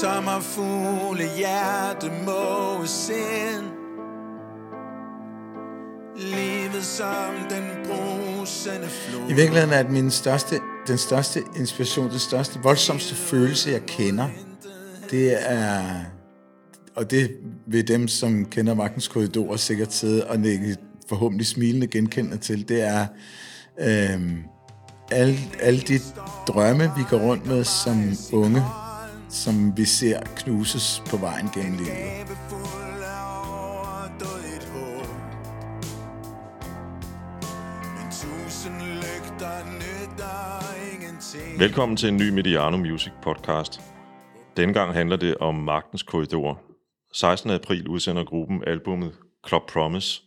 [0.00, 3.66] som har fugle hjerte må sind.
[6.16, 9.30] Livet som den brusende flod.
[9.30, 14.28] I virkeligheden er det min største, den største inspiration, den største, voldsomste følelse, jeg kender,
[15.10, 15.82] det er,
[16.96, 17.30] og det
[17.66, 20.76] vil dem, som kender Magtens korridorer sikkert sidde og nikke
[21.08, 23.06] forhåbentlig smilende genkendende til, det er
[23.80, 24.30] øh,
[25.10, 25.98] alle, alle de
[26.46, 28.62] drømme, vi går rundt med som unge,
[29.30, 32.26] som vi ser knuses på vejen gennem livet.
[41.58, 43.80] Velkommen til en ny Mediano Music podcast.
[44.56, 46.60] Denne gang handler det om Magtens Korridor.
[47.12, 47.50] 16.
[47.50, 49.12] april udsender gruppen albummet
[49.48, 50.22] Club Promise.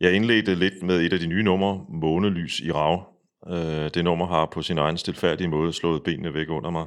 [0.00, 3.02] Jeg indledte lidt med et af de nye numre, Månelys i Rav.
[3.46, 6.86] Øh, det nummer har på sin egen stilfærdige måde slået benene væk under mig.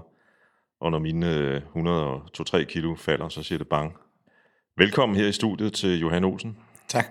[0.83, 1.61] Og når mine øh,
[2.61, 3.93] 102-3 kilo falder, så siger det bang.
[4.77, 6.57] Velkommen her i studiet til Johan Olsen.
[6.87, 7.05] Tak.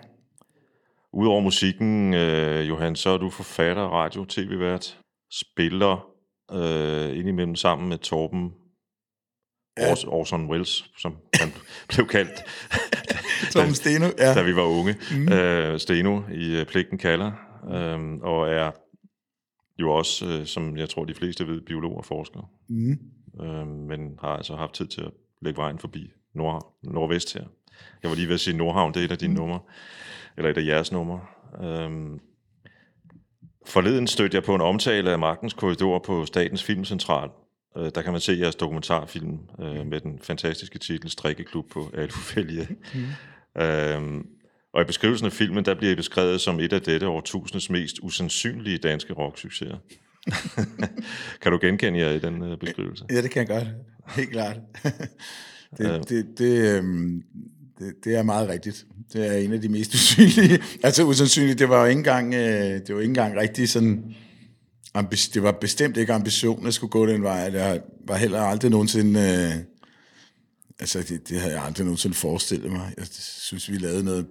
[1.13, 4.99] Udover musikken, øh, Johan, så er du forfatter, radio, tv-vært,
[5.31, 6.07] spiller
[6.53, 8.51] øh, indimellem sammen med Torben
[9.79, 9.93] Ja.
[9.93, 11.49] Ors- Orson Welles, som han
[11.95, 12.45] blev kaldt,
[13.53, 14.35] Tom Steno, ja.
[14.35, 14.97] da vi var unge.
[15.13, 15.33] Mm.
[15.33, 17.33] Øh, Steno i øh, Pligten kalder,
[17.71, 18.71] øh, og er
[19.79, 22.51] jo også, øh, som jeg tror de fleste ved, biolog og forsker.
[22.69, 22.99] Mm.
[23.41, 27.45] Øh, men har altså haft tid til at lægge vejen forbi Nord, Nordvest her.
[28.03, 29.61] Jeg var lige ved at sige Nordhavn, det er et af dine numre,
[30.37, 31.21] eller et af jeres numre.
[31.63, 32.21] Øhm,
[33.67, 37.31] forleden stødte jeg på en omtale af Magtens Korridor på Statens Filmcentral.
[37.77, 42.69] Øh, der kan man se jeres dokumentarfilm øh, med den fantastiske titel Strikkeklub på Alufælge.
[42.95, 43.01] Mm.
[43.57, 44.27] Øhm,
[44.73, 47.99] og i beskrivelsen af filmen, der bliver I beskrevet som et af dette årtusindets mest
[48.03, 49.77] usandsynlige danske rocksucceser.
[51.43, 53.05] kan du genkende jer i den øh, beskrivelse?
[53.11, 53.69] Ja, det kan jeg godt.
[54.17, 54.57] Helt klart.
[55.79, 57.23] det, det, det, øhm,
[57.79, 58.87] det, det er meget rigtigt.
[59.13, 60.63] Det er en af de mest usynlige.
[60.83, 62.41] Altså usandsynligt, det var jo ikke engang, øh,
[62.87, 64.15] det var ikke engang rigtig sådan...
[64.99, 67.51] ambi- Det var bestemt ikke ambitionen at skulle gå den vej.
[67.51, 69.21] Det var heller aldrig nogensinde...
[69.21, 69.65] Øh,
[70.81, 72.95] altså, det, det havde jeg aldrig nogensinde forestillet mig.
[72.99, 73.07] Jeg
[73.39, 74.27] synes, vi lavede noget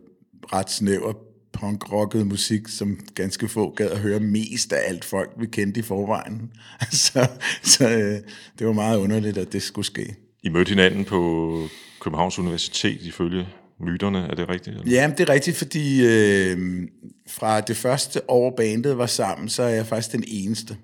[0.54, 1.14] ret snæver
[1.62, 5.84] punk-rocket musik, som ganske få gad at høre mest af alt folk, vi kendte i
[5.84, 6.52] forvejen.
[6.92, 7.28] så
[7.64, 8.20] så øh,
[8.60, 10.16] det var meget underligt, at det skulle ske.
[10.44, 11.68] I mødte hinanden på
[12.02, 13.48] Københavns Universitet ifølge
[13.80, 14.78] myterne, er det rigtigt?
[14.78, 14.92] Eller?
[14.92, 16.88] Ja, det er rigtigt, fordi øh,
[17.28, 20.78] fra det første år bandet var sammen, så er jeg faktisk den eneste.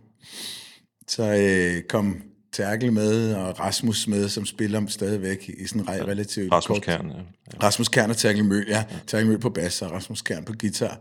[1.07, 2.21] Så øh, kom
[2.53, 7.07] Terkel med, og Rasmus med, som spiller stadigvæk i sådan ja, relativt Rasmus kort- Kern,
[7.07, 7.63] ja.
[7.63, 8.83] Rasmus Kern og Terkel Møl, ja.
[9.07, 10.99] Terkel Møl på bas og Rasmus Kern på guitar.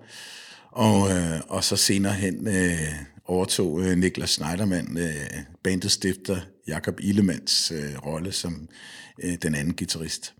[0.72, 2.78] Og, øh, og så senere hen øh,
[3.24, 5.14] overtog øh, Niklas Schneidermann, øh,
[5.62, 8.68] bandets stifter, Jakob Ilemands øh, rolle som
[9.22, 10.34] øh, den anden guitarist.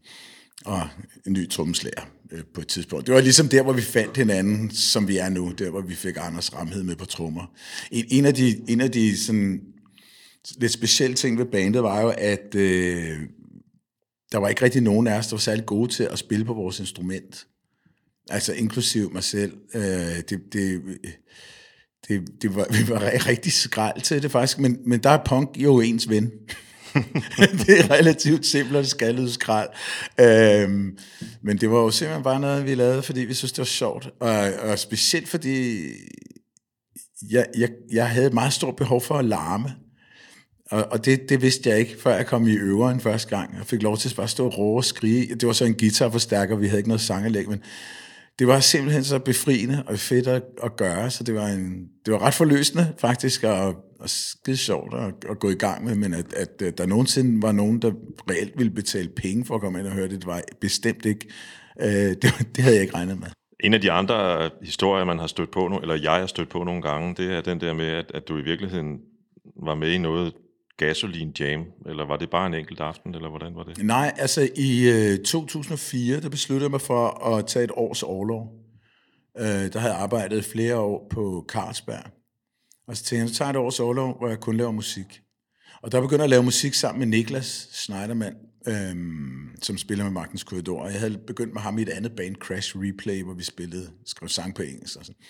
[0.64, 0.88] Og
[1.26, 2.02] en ny trommeslager
[2.32, 3.06] øh, på et tidspunkt.
[3.06, 5.52] Det var ligesom der, hvor vi fandt hinanden, som vi er nu.
[5.58, 7.52] Der, hvor vi fik Anders Ramhed med på trommer.
[7.90, 9.60] En, en af de, en af de sådan,
[10.58, 13.18] lidt specielle ting ved bandet var jo, at øh,
[14.32, 16.54] der var ikke rigtig nogen af os, der var særlig gode til at spille på
[16.54, 17.46] vores instrument.
[18.30, 19.52] Altså inklusiv mig selv.
[19.74, 19.82] Øh,
[20.28, 20.82] det, det,
[22.08, 25.48] det, det var, vi var rigtig skrald til det faktisk, men, men der er punk
[25.56, 26.32] jo ens ven.
[27.66, 29.68] det er relativt simpelt og skaldet skrald.
[30.20, 30.98] Øhm,
[31.42, 34.10] men det var jo simpelthen bare noget, vi lavede, fordi vi synes, det var sjovt.
[34.20, 35.86] Og, og specielt fordi
[37.30, 39.74] jeg, jeg, jeg havde et meget stort behov for at larme.
[40.70, 43.56] Og, og det, det vidste jeg ikke, før jeg kom i øveren første gang.
[43.56, 45.34] Jeg fik lov til at bare stå og råbe og skrige.
[45.34, 47.62] Det var så en guitarforstærker, vi havde ikke noget sanganlæg, men
[48.38, 52.12] det var simpelthen så befriende og fedt at, at gøre, så det var, en, det
[52.12, 56.14] var ret forløsende faktisk, og, og skide sjovt at, at gå i gang med, men
[56.14, 57.92] at, at, at der nogensinde var nogen, der
[58.30, 61.26] reelt ville betale penge for at komme ind og høre det, det var bestemt ikke,
[61.80, 63.28] øh, det, det havde jeg ikke regnet med.
[63.60, 66.64] En af de andre historier, man har stødt på, nu, eller jeg har stødt på
[66.64, 68.98] nogle gange, det er den der med, at, at du i virkeligheden
[69.62, 70.32] var med i noget
[70.76, 73.84] Gasoline jam, eller var det bare en enkelt aften, eller hvordan var det?
[73.84, 78.52] Nej, altså i øh, 2004, der besluttede jeg mig for at tage et års overlov.
[79.38, 82.04] Øh, der havde jeg arbejdet flere år på Carlsberg.
[82.88, 85.22] Og så tænkte jeg, så tager jeg et års overlov, hvor jeg kun laver musik.
[85.82, 88.36] Og der begyndte jeg at lave musik sammen med Niklas Schneidermann,
[88.68, 90.80] øhm, som spiller med Magtens Korridor.
[90.80, 93.90] Og jeg havde begyndt med ham i et andet band, Crash Replay, hvor vi spillede,
[94.06, 94.96] skrev sang på engelsk.
[94.96, 95.20] Og, sådan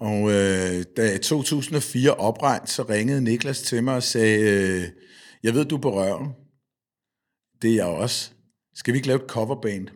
[0.00, 4.88] og øh, da i 2004 opregnet, så ringede Niklas til mig og sagde, øh,
[5.42, 6.28] jeg ved, du er på røven.
[7.62, 8.30] Det er jeg også.
[8.74, 9.88] Skal vi ikke lave et coverband?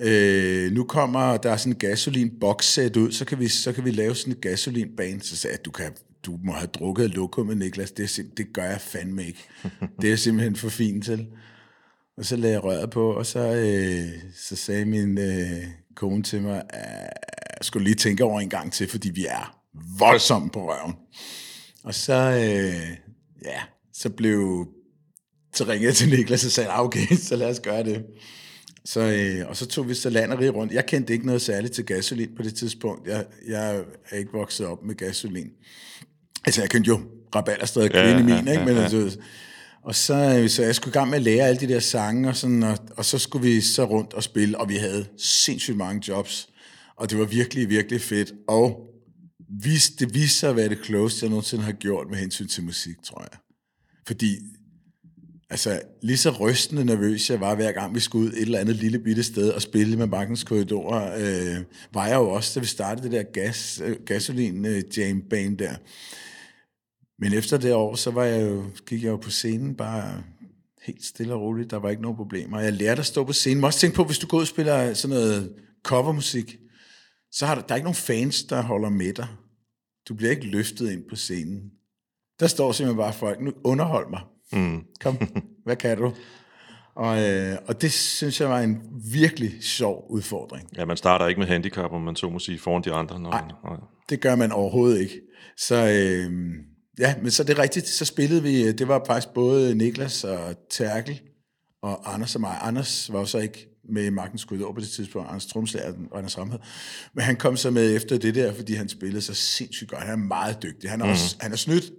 [0.00, 3.84] Øh, nu kommer der sådan en gasolin box set ud, så kan, vi, så kan
[3.84, 5.20] vi lave sådan et gasolin band.
[5.20, 5.92] Så sagde jeg, du kan
[6.26, 7.92] du må have drukket lokum med Niklas.
[7.92, 9.44] Det, er sim- det gør jeg fandme ikke.
[10.02, 11.26] Det er simpelthen for fint til.
[12.16, 15.64] Og så lagde jeg røret på, og så, øh, så sagde min øh,
[15.94, 16.62] kone til mig,
[17.58, 19.58] jeg skulle lige tænke over en gang til, fordi vi er
[19.98, 20.94] voldsomt på røven.
[21.84, 22.96] Og så, øh,
[23.44, 23.60] ja,
[23.92, 24.66] så blev,
[25.54, 28.04] så ringede jeg til Niklas og sagde, "Ah, okay, så lad os gøre det.
[28.84, 30.72] Så, øh, og så tog vi så land og rundt.
[30.72, 33.08] Jeg kendte ikke noget særligt til gasolin på det tidspunkt.
[33.08, 35.50] Jeg, jeg er ikke vokset op med gasolin.
[36.44, 37.00] Altså, jeg kendte jo
[37.34, 38.52] Rabalderstred og Kvinde Ja, ja, min, ja, ikke?
[38.52, 38.82] ja, Men, ja.
[38.82, 39.18] altså,
[39.82, 42.28] og så, øh, så jeg skulle i gang med at lære alle de der sange,
[42.28, 45.76] og, sådan, og, og så skulle vi så rundt og spille, og vi havde sindssygt
[45.76, 46.48] mange jobs.
[46.98, 48.32] Og det var virkelig, virkelig fedt.
[48.48, 48.88] Og
[49.62, 52.64] vis, det viste sig at være det closest, jeg nogensinde har gjort med hensyn til
[52.64, 53.38] musik, tror jeg.
[54.06, 54.38] Fordi
[55.50, 58.76] Altså, lige så rystende nervøs jeg var, hver gang vi skulle ud et eller andet
[58.76, 61.64] lille bitte sted og spille med bankens korridorer, øh,
[61.94, 65.58] var jeg jo også, da vi startede det der gas, øh, gasolin øh, jam band
[65.58, 65.74] der.
[67.18, 70.22] Men efter det år, så var jeg jo, gik jeg jo på scenen bare
[70.82, 71.70] helt stille og roligt.
[71.70, 72.60] Der var ikke nogen problemer.
[72.60, 73.58] Jeg lærte at stå på scenen.
[73.58, 75.52] Men også tænke på, hvis du går ud og spiller sådan noget
[75.82, 76.58] covermusik,
[77.38, 79.26] så har der, der er ikke nogen fans, der holder med dig.
[80.08, 81.70] Du bliver ikke løftet ind på scenen.
[82.40, 84.20] Der står simpelthen bare folk, nu underhold mig.
[84.52, 84.84] Mm.
[85.00, 85.18] Kom,
[85.64, 86.12] hvad kan du?
[86.94, 88.82] Og, øh, og det synes jeg var en
[89.12, 90.68] virkelig sjov udfordring.
[90.76, 93.20] Ja, man starter ikke med handicap, om man så må sige, foran de andre.
[93.20, 93.76] Når, nej.
[94.08, 95.20] Det gør man overhovedet ikke.
[95.56, 96.32] Så øh,
[96.98, 100.68] ja, men så det er rigtigt, så spillede vi, det var faktisk både Niklas og
[100.70, 101.20] Terkel
[101.82, 102.58] og Anders og mig.
[102.62, 106.18] Anders var jo så ikke med i Magtens Korridor på det tidspunkt, Anders Tromslager og
[106.18, 106.58] Anders Ramhed.
[107.14, 110.02] Men han kom så med efter det der, fordi han spillede så sindssygt godt.
[110.02, 110.90] Han er meget dygtig.
[110.90, 111.92] Han er, også, han er snydt,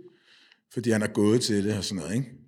[0.73, 2.39] fordi han er gået til det og sådan noget, ikke?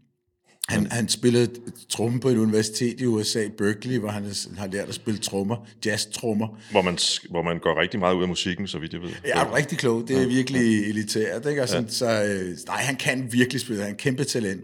[0.69, 1.51] Han, han spillede
[1.89, 4.25] tromme på et universitet i USA, Berkeley, hvor han
[4.57, 6.71] har lært at spille trommer, jazz-trommer.
[6.71, 6.97] Hvor, man,
[7.29, 9.09] hvor man går rigtig meget ud af musikken, så vidt jeg ved.
[9.25, 10.07] Ja, er rigtig klog.
[10.07, 11.61] Det er virkelig elitært, ikke?
[11.61, 13.81] Og sådan, så, øh, nej, han kan virkelig spille.
[13.81, 14.61] Han er en kæmpe talent.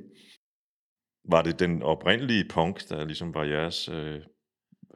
[1.30, 4.20] Var det den oprindelige punk, der ligesom var jeres øh,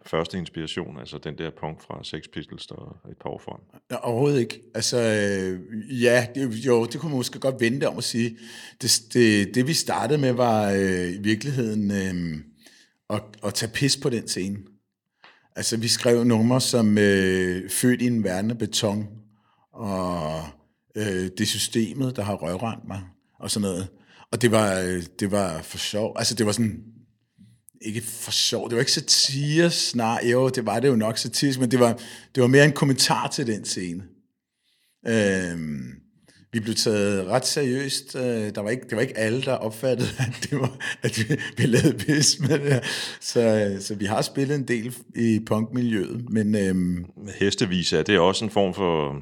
[0.06, 1.00] første inspiration?
[1.00, 3.82] Altså den der punk fra Sex Pistols, og et par år frem?
[3.92, 4.62] Ja, overhovedet ikke.
[4.76, 8.38] Altså, øh, ja, det, jo, det kunne man måske godt vente om at sige.
[8.82, 12.44] Det, det, det vi startede med, var øh, i virkeligheden øh,
[13.10, 14.58] at, at tage pis på den scene.
[15.56, 19.08] Altså, vi skrev numre som øh, Født i en verden af beton,
[19.74, 20.44] og
[20.96, 23.02] øh, det systemet, der har røvrendt mig,
[23.40, 23.88] og sådan noget.
[24.32, 26.16] Og det var, øh, det var for sjov.
[26.18, 26.84] Altså, det var sådan,
[27.82, 31.60] ikke for sjov, det var ikke satire, snar, jo, det var det jo nok satirisk,
[31.60, 32.00] men det var,
[32.36, 34.04] det var mere en kommentar til den scene.
[35.08, 36.02] Øhm,
[36.54, 38.16] vi blev taget ret seriøst.
[38.16, 41.24] Øh, der var ikke, det var ikke alle, der opfattede, at, det var, at vi,
[41.58, 42.82] vi lavede pis med det her.
[43.20, 47.06] Så, øh, så vi har spillet en del i punkmiljøet, men øhm,
[47.40, 49.22] Hestevise, er det også en form for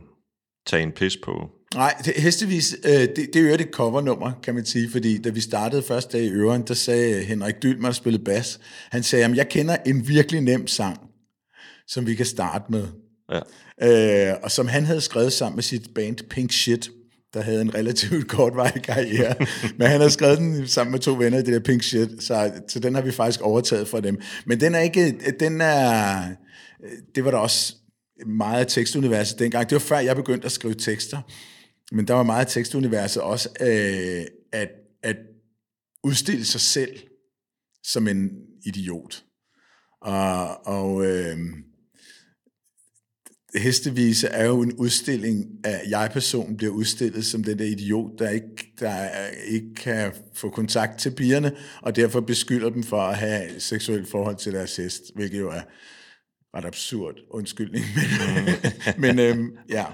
[0.66, 1.50] tage en pis på?
[1.76, 5.30] Nej, det, hestevis, øh, det, det er jo et covernummer, kan man sige, fordi da
[5.30, 8.60] vi startede første dag i Øren, der sagde Henrik Dylmer, der spillede bas,
[8.92, 11.00] han sagde, at jeg kender en virkelig nem sang,
[11.88, 12.88] som vi kan starte med.
[13.32, 14.32] Ja.
[14.32, 16.90] Øh, og som han havde skrevet sammen med sit band Pink Shit,
[17.34, 19.36] der havde en relativt kortvarig karriere.
[19.78, 22.52] Men han havde skrevet den sammen med to venner i det der Pink Shit, så,
[22.68, 24.22] så den har vi faktisk overtaget fra dem.
[24.46, 26.22] Men den er ikke, den er,
[27.16, 27.76] det var der også
[28.26, 29.70] meget af tekstuniverset dengang.
[29.70, 31.22] Det var før jeg begyndte at skrive tekster.
[31.92, 34.70] Men der var meget af tekstuniverset også øh, at,
[35.04, 35.18] at
[36.04, 37.00] udstille sig selv
[37.84, 38.30] som en
[38.66, 39.24] idiot.
[40.02, 41.38] Og, og øh,
[43.56, 48.74] Hestevise er jo en udstilling af, jeg-personen bliver udstillet som den der idiot, der ikke,
[48.80, 54.10] der ikke kan få kontakt til pigerne, og derfor beskylder dem for at have seksuelt
[54.10, 55.62] forhold til deres hest, hvilket jo er
[56.56, 57.86] ret absurd undskyldning.
[58.98, 59.38] Men, men øh,
[59.70, 59.86] ja.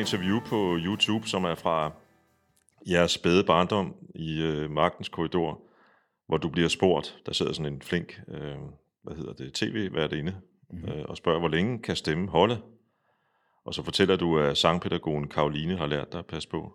[0.00, 1.92] Interview på YouTube, som er fra
[2.90, 5.60] jeres spæde barndom i øh, Magtens Korridor,
[6.28, 8.56] hvor du bliver spurgt, der sidder sådan en flink, øh,
[9.02, 10.34] hvad hedder det, tv-værtinde,
[10.70, 10.92] mm-hmm.
[10.92, 12.58] øh, og spørger, hvor længe kan stemme holde?
[13.64, 16.72] Og så fortæller du, at sangpædagogen Karoline har lært dig at passe på.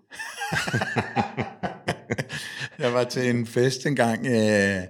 [2.79, 4.82] Jeg var til en fest engang, øh,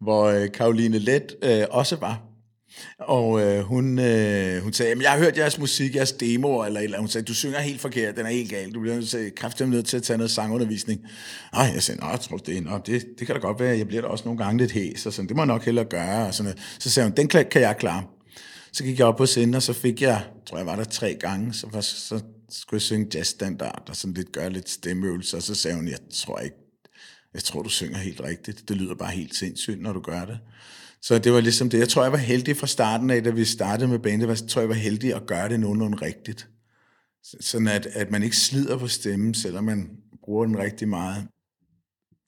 [0.00, 2.33] hvor øh, Karoline Let øh, også var.
[2.98, 6.98] Og øh, hun, øh, hun sagde, jeg har hørt jeres musik, jeres demoer, eller, eller
[6.98, 9.96] hun sagde, du synger helt forkert, den er helt gal, du bliver kraftigt nødt til
[9.96, 11.00] at tage noget sangundervisning.
[11.52, 14.02] Og jeg sagde, nej, tror det, nå, det, det kan da godt være, jeg bliver
[14.02, 16.26] da også nogle gange lidt hæs, og sådan, det må jeg nok hellere gøre.
[16.26, 16.76] Og sådan noget.
[16.78, 18.04] Så sagde hun, den kan jeg klare.
[18.72, 21.16] Så gik jeg op på scenen, og så fik jeg, tror jeg var der tre
[21.20, 25.42] gange, så, var, så skulle jeg synge jazzstandard, og sådan lidt gøre lidt stemmeøvelser, og
[25.42, 26.56] så sagde hun, jeg tror ikke,
[27.34, 28.68] jeg tror, du synger helt rigtigt.
[28.68, 30.38] Det lyder bare helt sindssygt, når du gør det.
[31.06, 31.78] Så det var ligesom det.
[31.78, 34.28] Jeg tror, jeg var heldig fra starten af, da vi startede med bandet.
[34.28, 36.48] Jeg tror, jeg var heldig at gøre det nogenlunde rigtigt.
[37.40, 41.28] Sådan at, at man ikke slider på stemmen, selvom man bruger den rigtig meget.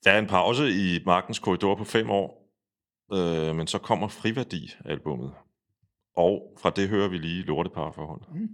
[0.04, 2.52] Der er en pause i Markens Korridor på fem år,
[3.12, 5.32] øh, men så kommer Friværdi-albummet.
[6.16, 8.20] Og fra det hører vi lige Lorteparforhold.
[8.34, 8.48] Mm.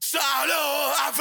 [0.00, 0.62] Solo
[1.08, 1.18] of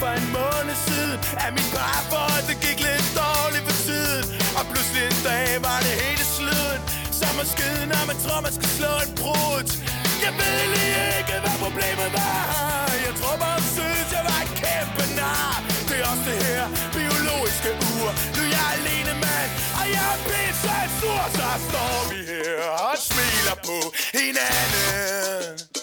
[0.00, 4.24] for en måned siden At min parforhold, det gik lidt dårligt for tiden.
[4.58, 6.80] Og pludselig en dag var det hele sluden
[7.20, 9.66] Som at skyde, når man tror, man skal slå en brud.
[10.24, 12.88] Jeg ved lige ikke, hvad problemet var.
[13.06, 15.54] Jeg tror bare, synes, jeg var en kæmpe nar.
[15.88, 16.64] Det er også det her
[16.96, 18.08] biologiske ur.
[18.36, 19.50] Nu er jeg alene mand,
[19.80, 21.22] og jeg er pisse så sur.
[21.38, 23.76] Så står vi her og smiler på
[24.18, 25.75] hinanden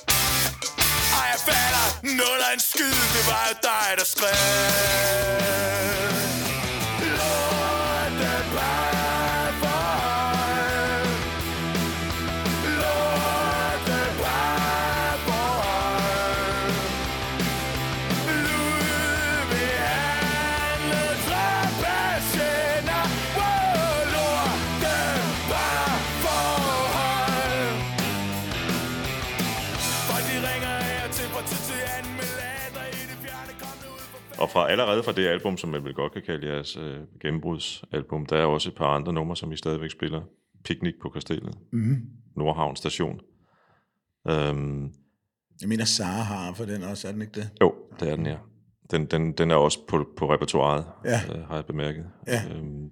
[1.47, 1.87] falder.
[2.17, 5.43] Nul af en skid Det var jo dig, der skrev
[34.43, 38.25] Og fra allerede fra det album, som man vel godt kan kalde jeres øh, gennembrudsalbum,
[38.25, 40.21] der er også et par andre numre, som I stadigvæk spiller.
[40.63, 41.97] Picnic på Kastellet, mm.
[42.37, 43.19] Nordhavn Station.
[44.29, 44.91] Um,
[45.61, 47.49] jeg mener, Sara har for den også, er den ikke det?
[47.61, 48.35] Jo, det er den, ja.
[48.91, 51.21] Den, den, den er også på, på repertoireet, ja.
[51.35, 52.05] øh, har jeg bemærket.
[52.27, 52.41] Ja.
[52.59, 52.89] Um,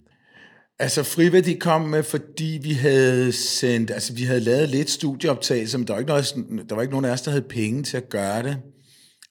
[0.80, 5.88] Altså Friværdi kom med, fordi vi havde sendt, altså vi havde lavet lidt studieoptagelse, men
[5.88, 8.10] der var ikke, noget, der var ikke nogen af os, der havde penge til at
[8.10, 8.58] gøre det.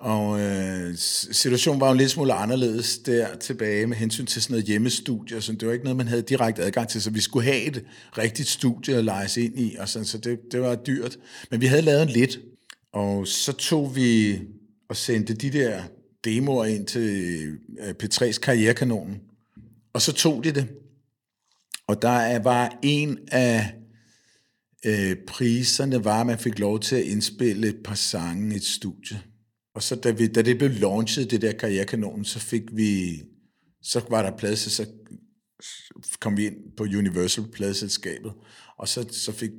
[0.00, 0.94] Og øh,
[1.32, 5.40] situationen var jo en lidt smule anderledes der tilbage med hensyn til sådan noget hjemmestudie,
[5.40, 7.84] så det var ikke noget, man havde direkte adgang til, så vi skulle have et
[8.18, 11.18] rigtigt studie at lege ind i, og sådan, så det, det var dyrt.
[11.50, 12.38] Men vi havde lavet en lidt,
[12.92, 14.38] og så tog vi
[14.88, 15.82] og sendte de der
[16.24, 17.46] demoer ind til
[17.80, 19.20] øh, P3's karrierekanonen,
[19.92, 20.68] og så tog de det.
[21.86, 23.74] Og der var en af
[24.86, 28.64] øh, priserne, var, at man fik lov til at indspille et par sange i et
[28.64, 29.20] studie.
[29.80, 33.22] Og så da, vi, da det blev launchet, det der karrierekanonen, så fik vi,
[33.82, 34.86] så var der plads, så
[36.20, 38.32] kom vi ind på Universal pladselskabet,
[38.76, 39.50] og så, så, fik,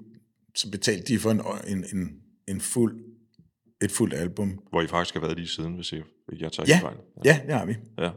[0.56, 2.10] så betalte de for en, en, en,
[2.48, 3.04] en fuld,
[3.82, 4.60] et fuldt album.
[4.70, 6.02] Hvor I faktisk har været lige siden, hvis jeg,
[6.40, 6.80] jeg tager ja.
[6.82, 6.98] fejl.
[7.26, 7.32] Ja.
[7.34, 7.76] ja, det har vi.
[7.98, 8.10] Ja.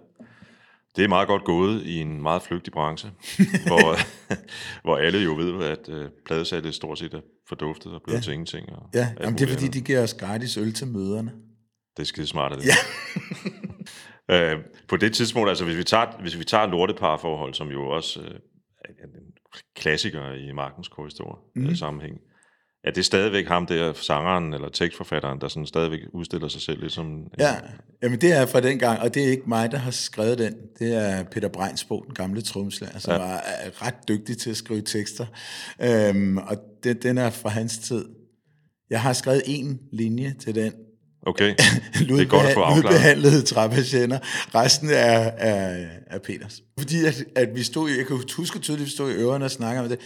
[0.96, 3.11] Det er meget godt gået i en meget flygtig branche,
[3.66, 3.99] hvor,
[4.82, 8.23] hvor alle jo ved, at uh, pladesalget stort set er forduftet og blevet ja.
[8.23, 8.68] til ingenting.
[8.68, 11.32] Og ja, Jamen, det er fordi, de giver os gratis øl til møderne.
[11.96, 12.64] Det er skide smart, det.
[12.66, 12.76] Ja.
[14.54, 18.20] øh, på det tidspunkt, altså hvis vi tager, hvis vi tager lorteparforhold, som jo også
[18.20, 18.30] øh,
[18.84, 19.34] er en
[19.76, 21.66] klassiker i Markens korhistorie mm.
[21.66, 22.20] Øh, sammenhæng,
[22.84, 27.26] er det stadigvæk ham der, sangeren eller tekstforfatteren, der sådan stadigvæk udstiller sig selv ligesom...
[27.38, 27.54] Ja,
[28.02, 30.54] jamen det er fra den gang, og det er ikke mig, der har skrevet den.
[30.78, 33.18] Det er Peter Breinsbo, den gamle tromslager, som ja.
[33.18, 33.42] var
[33.86, 35.26] ret dygtig til at skrive tekster.
[35.82, 38.04] Øhm, og det, den er fra hans tid.
[38.90, 40.72] Jeg har skrevet en linje til den,
[41.26, 41.54] Okay,
[42.08, 42.94] det er godt at få afklaret.
[42.94, 44.18] Udbehandlede træpatienter.
[44.54, 46.62] Resten er, er, er Peters.
[46.78, 49.50] Fordi at, at vi stod, jeg kan huske tydeligt, at vi stod i ørerne og
[49.50, 49.98] snakkede om det.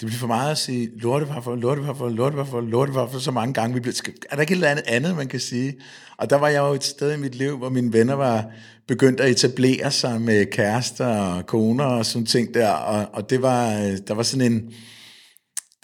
[0.00, 3.74] Det blev for meget at sige lorteparfor, lorteparfor, lorteparfor, lorteparfor så mange gange.
[3.74, 3.94] Vi blev,
[4.30, 5.76] er der ikke et eller andet andet, man kan sige?
[6.16, 8.44] Og der var jeg jo et sted i mit liv, hvor mine venner var
[8.88, 12.70] begyndt at etablere sig med kærester og koner og sådan ting der.
[12.70, 13.70] Og, og det var,
[14.08, 14.74] der var sådan en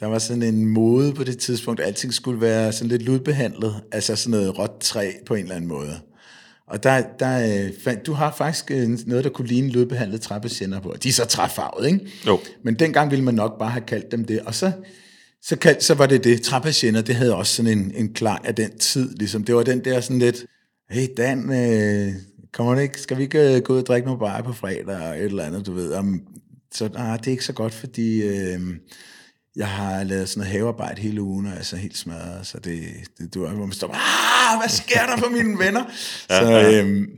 [0.01, 3.75] der var sådan en mode på det tidspunkt, at alting skulle være sådan lidt ludbehandlet,
[3.93, 6.01] altså sådan noget råt træ på en eller anden måde.
[6.67, 10.95] Og der, der, øh, du har faktisk øh, noget, der kunne ligne ludbehandlet træpatienter på.
[11.03, 12.01] De er så træfarvet, ikke?
[12.27, 12.41] Jo.
[12.63, 14.41] Men dengang ville man nok bare have kaldt dem det.
[14.41, 14.73] Og så,
[15.43, 16.43] så, kald, så var det det.
[16.43, 19.15] Træpatienter, det havde også sådan en, en klang af den tid.
[19.17, 19.45] Ligesom.
[19.45, 20.45] Det var den der sådan lidt,
[20.91, 22.13] hey Dan, øh,
[22.53, 24.87] kommer det ikke, skal vi ikke øh, gå ud og drikke nogle bajer på fredag,
[24.87, 25.93] og et eller andet, du ved.
[25.93, 26.21] Om,
[26.75, 28.61] så nej, det er ikke så godt, fordi øh,
[29.57, 32.59] jeg har lavet sådan noget havearbejde hele ugen, og jeg er så helt smadret, så
[32.61, 32.83] det,
[33.19, 35.85] det du hvor man står, ah, hvad sker der for mine venner?
[36.29, 37.09] så, øh,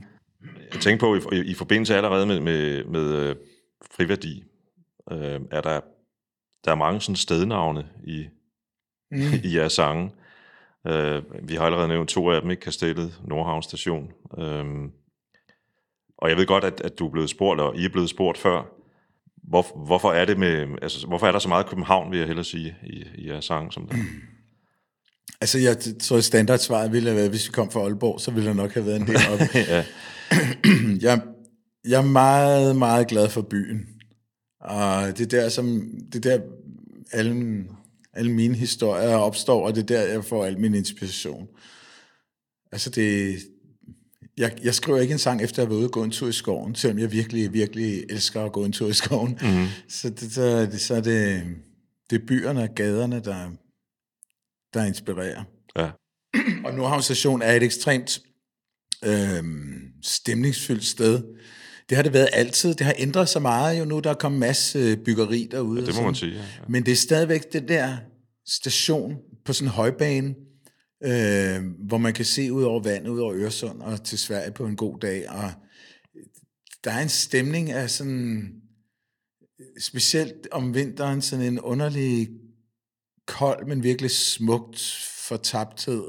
[0.73, 3.37] Jeg tænker på, i, i, i forbindelse allerede med, med, med øh,
[3.97, 4.45] friværdi,
[5.13, 5.81] øh, er der,
[6.65, 8.27] der er mange sådan stednavne i,
[9.11, 9.19] mm.
[9.45, 10.11] i jeres sange.
[10.87, 12.61] Øh, vi har allerede nævnt to af dem, ikke?
[12.61, 14.11] Kastellet, Nordhavn Station.
[14.39, 14.65] Øh,
[16.19, 18.39] og jeg ved godt, at, at du er blevet spurgt, og I er blevet spurgt
[18.39, 18.76] før,
[19.49, 22.45] hvor, hvorfor er det med, altså, hvorfor er der så meget København, vil jeg hellere
[22.45, 23.97] sige, i, i jeres sang som der?
[25.41, 28.55] Altså, jeg tror, standardsvaret ville have været, hvis vi kom fra Aalborg, så ville der
[28.55, 29.41] nok have været en del op.
[29.55, 29.85] ja.
[31.09, 31.21] jeg,
[31.89, 33.87] jeg er meget, meget glad for byen.
[34.61, 36.45] Og det er der, som, det er der
[37.13, 37.65] alle,
[38.13, 41.49] alle mine historier opstår, og det er der, jeg får al min inspiration.
[42.73, 43.39] Altså, det,
[44.37, 46.29] jeg, jeg skriver ikke en sang, efter jeg har været ude og gå en tur
[46.29, 49.39] i skoven, selvom jeg virkelig, virkelig elsker at gå en tur i skoven.
[49.43, 49.67] Mm-hmm.
[49.89, 51.43] Så, det, så, det, så er det,
[52.11, 53.51] det er byerne og gaderne, der,
[54.75, 55.45] der inspirerer.
[55.79, 55.91] ja.
[56.65, 58.21] Og Nordhavn Station er et ekstremt
[59.05, 59.45] øh,
[60.03, 61.23] stemningsfyldt sted.
[61.89, 62.75] Det har det været altid.
[62.75, 64.01] Det har ændret sig meget jo nu.
[64.01, 65.81] Der er kommet masse øh, byggeri derude.
[65.81, 66.45] det og må man sige, ja, ja.
[66.69, 67.97] Men det er stadigvæk det der
[68.47, 70.35] station på sådan en højbane,
[71.05, 74.67] øh, hvor man kan se ud over vandet, ud over Øresund og til Sverige på
[74.67, 75.31] en god dag.
[75.31, 75.53] Og
[76.85, 78.53] der er en stemning af sådan,
[79.81, 82.29] specielt om vinteren, sådan en underlig
[83.27, 86.05] kold, men virkelig smukt fortabthed.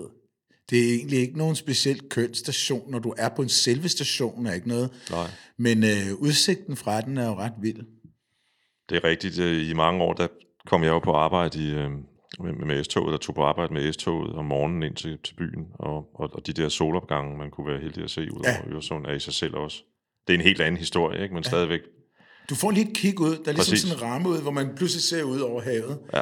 [0.69, 4.45] Det er egentlig ikke nogen specielt køn station, når du er på en selve station,
[4.45, 5.05] er ikke noget.
[5.09, 5.29] Nej.
[5.57, 7.85] Men øh, udsigten fra den er jo ret vild.
[8.89, 9.39] Det er rigtigt.
[9.39, 10.27] øh, I mange år, der
[10.65, 11.91] kom jeg jo på arbejde i, øh,
[12.43, 15.65] med, med S-toget, der tog på arbejde med S-toget om morgenen ind til, til byen,
[15.73, 18.73] og, og, og de der solopgange, man kunne være heldig at se ud over Ja.
[18.73, 19.83] Øresund, er i sig selv også.
[20.27, 21.33] Det er en helt anden historie, ikke?
[21.33, 21.49] men ja.
[21.49, 21.81] stadigvæk.
[22.49, 23.81] Du får lige et kig ud, der er ligesom Præcis.
[23.81, 25.99] sådan en ramme ud, hvor man pludselig ser ud over havet.
[26.13, 26.21] Ja.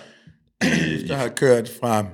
[1.08, 2.06] Der har kørt fra,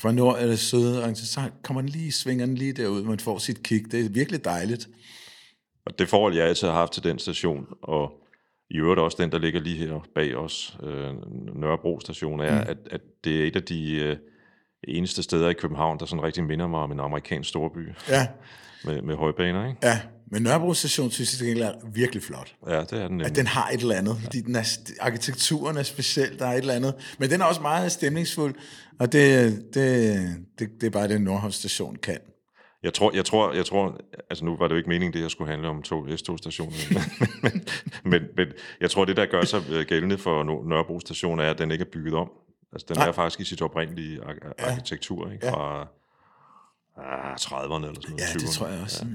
[0.00, 3.38] fra nord eller syd, og så kommer den lige, svinger den lige derud, man får
[3.38, 3.92] sit kig.
[3.92, 4.88] Det er virkelig dejligt.
[5.86, 8.12] Og det forhold, jeg altid har haft til den station, og
[8.70, 11.10] i øvrigt også den, der ligger lige her bag os, øh,
[11.54, 12.70] Nørrebro station, er, mm.
[12.70, 14.16] at, at det er et af de øh,
[14.88, 18.26] eneste steder i København, der sådan rigtig minder mig om en amerikansk storby Ja,
[18.84, 19.68] med, med højbaner.
[19.68, 19.78] Ikke?
[19.82, 20.00] ja.
[20.30, 22.54] Men Nørrebro station synes jeg er virkelig flot.
[22.68, 23.36] Ja, det er den At nemlig.
[23.36, 26.74] den har et eller andet, fordi den er, arkitekturen er speciel, der er et eller
[26.74, 26.94] andet.
[27.18, 28.54] Men den er også meget stemningsfuld,
[28.98, 30.16] og det, det,
[30.58, 32.18] det, det er bare det, Nordhavn station kan.
[32.82, 35.28] Jeg tror, jeg tror, jeg tror, altså nu var det jo ikke meningen, det her
[35.28, 36.76] skulle handle om to S-togstationer,
[37.42, 37.52] men,
[38.04, 38.46] men, men
[38.80, 41.70] jeg tror, det der gør sig øh, gældende for Nør- Nørrebro station, er, at den
[41.70, 42.30] ikke er bygget om.
[42.72, 43.08] Altså den Nej.
[43.08, 45.46] er faktisk i sit oprindelige ar- arkitektur, ikke?
[45.46, 45.52] Ja.
[45.52, 45.88] fra
[46.96, 48.20] ah, 30'erne eller sådan noget.
[48.20, 48.58] Ja, det 20'erne.
[48.58, 49.04] tror jeg også.
[49.06, 49.10] Ja,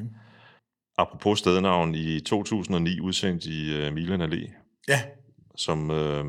[0.97, 4.51] Apropos stednavn, i 2009 udsendt i uh, Milan Allé,
[4.87, 5.01] ja.
[5.55, 6.25] som øh,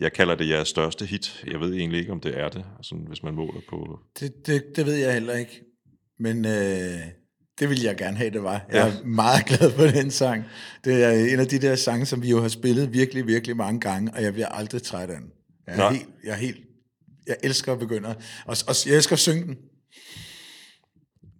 [0.00, 1.44] jeg kalder det jeres største hit.
[1.46, 4.00] Jeg ved egentlig ikke, om det er det, sådan, hvis man måler på...
[4.20, 5.64] Det, det, det ved jeg heller ikke.
[6.18, 7.00] Men øh,
[7.60, 8.66] det ville jeg gerne have, det var.
[8.72, 8.98] Jeg Ja.
[9.00, 10.44] er meget glad for den sang.
[10.84, 13.80] Det er en af de der sange, som vi jo har spillet virkelig, virkelig mange
[13.80, 15.30] gange, og jeg bliver aldrig træt af den.
[15.66, 16.58] Jeg er, helt, jeg er helt...
[17.26, 18.08] Jeg elsker at begynde.
[18.08, 18.16] Og,
[18.68, 19.56] og jeg elsker at synge den.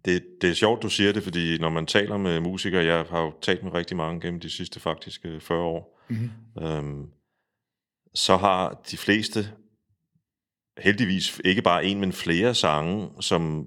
[0.05, 3.21] Det, det er sjovt, du siger det, fordi når man taler med musikere, jeg har
[3.21, 6.64] jo talt med rigtig mange gennem de sidste faktisk øh, 40 år, mm-hmm.
[6.67, 7.07] øhm,
[8.14, 9.51] så har de fleste
[10.79, 13.67] heldigvis ikke bare en, men flere sange, som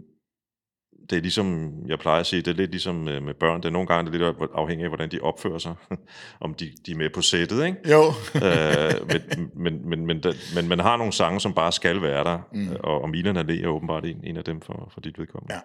[1.12, 3.62] det er ligesom, jeg plejer at sige, det er lidt ligesom med, med børn.
[3.62, 5.74] Det er nogle gange det er lidt afhængigt af, hvordan de opfører sig.
[6.46, 7.78] Om de, de er med på sættet, ikke?
[7.92, 8.04] Jo.
[8.36, 10.24] øh, men, men, men, men,
[10.56, 12.70] men man har nogle sange, som bare skal være der, mm.
[12.80, 15.54] og, og Milan Allé er åbenbart en, en af dem for, for dit vedkommende.
[15.54, 15.60] Ja,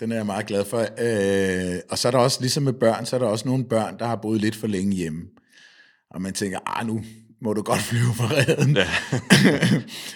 [0.00, 0.78] den er jeg meget glad for.
[0.78, 3.98] Øh, og så er der også, ligesom med børn, så er der også nogle børn,
[3.98, 5.22] der har boet lidt for længe hjemme.
[6.10, 7.02] Og man tænker, ah, nu
[7.42, 8.76] må du godt flyve fra redden.
[8.76, 8.88] Ja.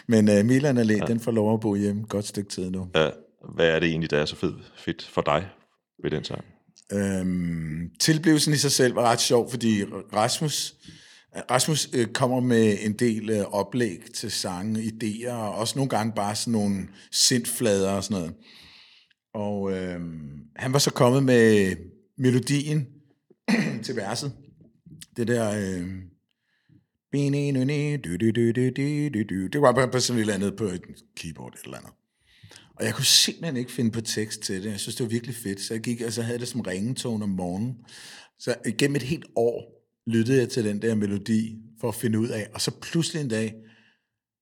[0.13, 1.05] Men øh, Milan Allé, ja.
[1.07, 2.89] den får lov at bo hjemme et godt stykke tid nu.
[2.95, 3.11] Ja,
[3.55, 5.49] hvad er det egentlig, der er så fedt, fedt for dig
[6.03, 6.45] ved den sang?
[6.93, 9.85] Øhm, tilblivelsen i sig selv var ret sjov, fordi
[10.15, 10.75] Rasmus,
[11.37, 15.89] øh, Rasmus øh, kommer med en del øh, oplæg til sange, idéer, og også nogle
[15.89, 18.35] gange bare sådan nogle sindflader og sådan noget.
[19.35, 20.01] Og øh,
[20.57, 21.77] han var så kommet med
[22.19, 22.87] melodien
[23.85, 24.33] til verset.
[25.17, 25.51] Det der...
[25.51, 25.89] Øh,
[27.13, 27.23] det
[29.61, 30.83] var bare på sådan et eller andet på et
[31.17, 31.93] keyboard et eller andet.
[32.79, 34.71] Og jeg kunne simpelthen ikke finde på tekst til det.
[34.71, 35.61] Jeg synes, det var virkelig fedt.
[35.61, 37.77] Så jeg gik, så havde det som ringetone om morgenen.
[38.39, 42.29] Så igennem et helt år lyttede jeg til den der melodi for at finde ud
[42.29, 42.49] af.
[42.55, 43.55] Og så pludselig en dag,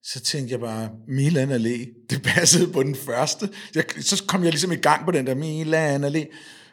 [0.02, 3.48] så tænkte jeg bare, Milan Allé, det passede på den første.
[3.74, 6.26] Jeg, så kom jeg ligesom i gang på den der Milan Allé.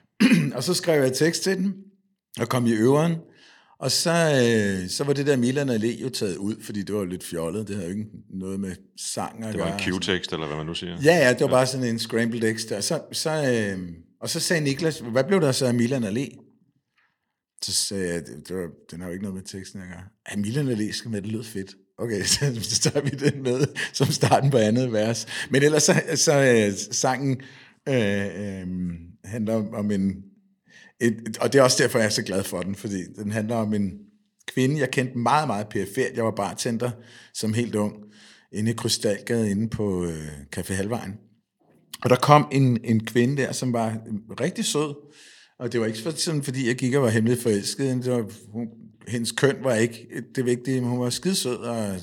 [0.56, 1.74] og så skrev jeg tekst til den,
[2.40, 3.16] og kom i øveren,
[3.84, 7.06] og så, øh, så var det der Milan Allé jo taget ud, fordi det var
[7.06, 7.68] lidt fjollet.
[7.68, 10.66] Det havde jo ikke noget med sang at Det var en Q-tekst, eller hvad man
[10.66, 10.98] nu siger.
[11.04, 12.82] Ja, ja, det var bare sådan en scrambled X der.
[12.82, 13.90] Så, så, øh,
[14.22, 16.40] og så sagde Niklas, hvad blev der så af Milan Allé?
[17.64, 20.04] Så sagde jeg, det, det var, den har jo ikke noget med teksten at gøre.
[20.32, 21.76] Ja, Milan Allé skal med, det lød fedt.
[21.98, 25.26] Okay, så, så tager vi den med som starten på andet vers.
[25.50, 27.42] Men ellers så, så øh, sangen
[27.90, 28.68] øh, øh,
[29.26, 30.24] handler om, om en...
[31.02, 33.56] Et, og det er også derfor, jeg er så glad for den, fordi den handler
[33.56, 33.92] om en
[34.48, 36.16] kvinde, jeg kendte meget, meget perifært.
[36.16, 36.92] Jeg var bartender
[37.34, 37.94] som helt ung,
[38.52, 41.14] inde i Krystalgade, inde på øh, Café Halvvejen.
[42.04, 44.96] Og der kom en, en kvinde der, som var øh, rigtig sød.
[45.60, 48.04] Og det var ikke sådan, fordi jeg gik og var hemmeligt forelsket.
[48.04, 48.68] Det var, hun,
[49.08, 51.96] hendes køn var ikke det vigtige, men hun var skidesød og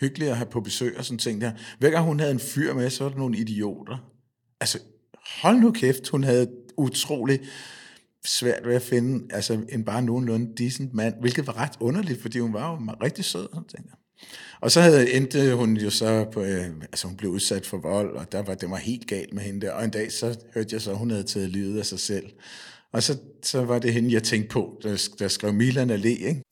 [0.00, 1.52] hyggelig at have på besøg og sådan ting der.
[1.78, 4.12] Hver gang hun havde en fyr med, så var der nogle idioter.
[4.60, 4.78] Altså,
[5.42, 7.40] hold nu kæft, hun havde utrolig
[8.26, 12.38] svært ved at finde altså, en bare nogenlunde decent mand, hvilket var ret underligt, fordi
[12.38, 13.48] hun var jo rigtig sød.
[13.52, 13.90] Sådan ting.
[14.60, 18.16] Og så havde, endte hun jo så på, øh, altså hun blev udsat for vold,
[18.16, 19.72] og der var, det var helt galt med hende der.
[19.72, 22.26] Og en dag så hørte jeg så, at hun havde taget livet af sig selv.
[22.92, 26.42] Og så, så var det hende, jeg tænkte på, der, der skrev Milan Allé, ikke?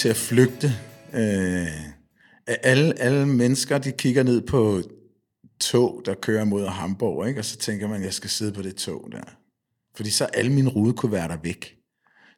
[0.00, 0.72] Til at flygte.
[1.14, 1.66] Øh,
[2.46, 4.82] alle, alle mennesker, de kigger ned på
[5.60, 7.40] tog, der kører mod Hamburg, ikke?
[7.40, 9.36] og så tænker man, jeg skal sidde på det tog der.
[9.96, 11.76] Fordi så alle mine rude kunne være der væk.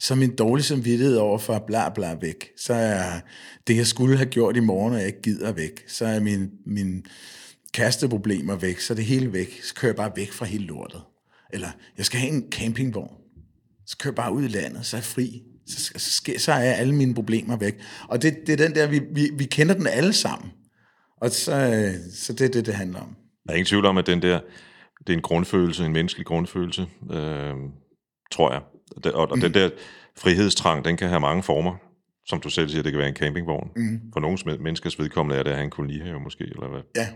[0.01, 2.51] Så er min dårlige samvittighed over for bla bla væk.
[2.57, 3.21] Så er
[3.67, 5.85] det, jeg skulle have gjort i morgen, og jeg ikke gider væk.
[5.89, 7.07] Så er min, min
[7.75, 8.81] kasteproblemer væk.
[8.81, 9.63] Så er det hele væk.
[9.63, 11.03] Så kører jeg bare væk fra hele lortet.
[11.53, 13.17] Eller jeg skal have en campingvogn.
[13.87, 15.43] Så kører jeg bare ud i landet, så er jeg fri.
[15.73, 17.81] Så, så, så, er alle mine problemer væk.
[18.09, 20.53] Og det, det er den der, vi, vi, vi kender den alle sammen.
[21.17, 23.17] Og så, så det er det, det handler om.
[23.47, 24.41] Der er ingen tvivl om, at den der,
[24.99, 27.55] det er en grundfølelse, en menneskelig grundfølelse, øh,
[28.33, 28.63] tror jeg.
[28.97, 29.71] Og, og, og den der
[30.19, 31.77] frihedstrang, den kan have mange former.
[32.27, 33.71] Som du selv siger, det kan være en campingvogn.
[33.77, 34.01] Mm.
[34.13, 37.09] For nogle menneskers vedkommende er det at have en kolonihave måske, eller hvad Ja,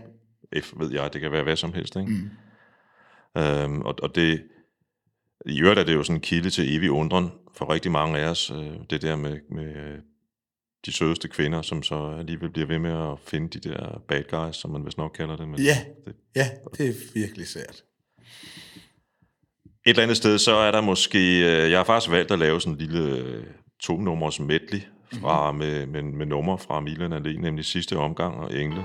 [0.61, 1.95] F ved jeg, det kan være hvad som helst.
[1.95, 2.11] Ikke?
[2.11, 3.41] Mm.
[3.41, 4.43] Øhm, og, og det,
[5.45, 8.29] i øvrigt er det jo sådan en kilde til evig undren for rigtig mange af
[8.29, 9.99] os, øh, det der med, med øh,
[10.85, 14.55] de sødeste kvinder, som så alligevel bliver ved med at finde de der bad guys,
[14.55, 15.47] som man vist nok kalder det.
[15.47, 17.83] Men ja, det, ja, det er virkelig sært.
[19.85, 21.19] Et eller andet sted, så er der måske...
[21.39, 23.43] Øh, jeg har faktisk valgt at lave sådan en lille øh,
[23.79, 24.81] to-nummers medley
[25.13, 25.67] fra, mm-hmm.
[25.67, 28.83] med, med, med numre fra Milan Allé, nemlig sidste omgang og Engle.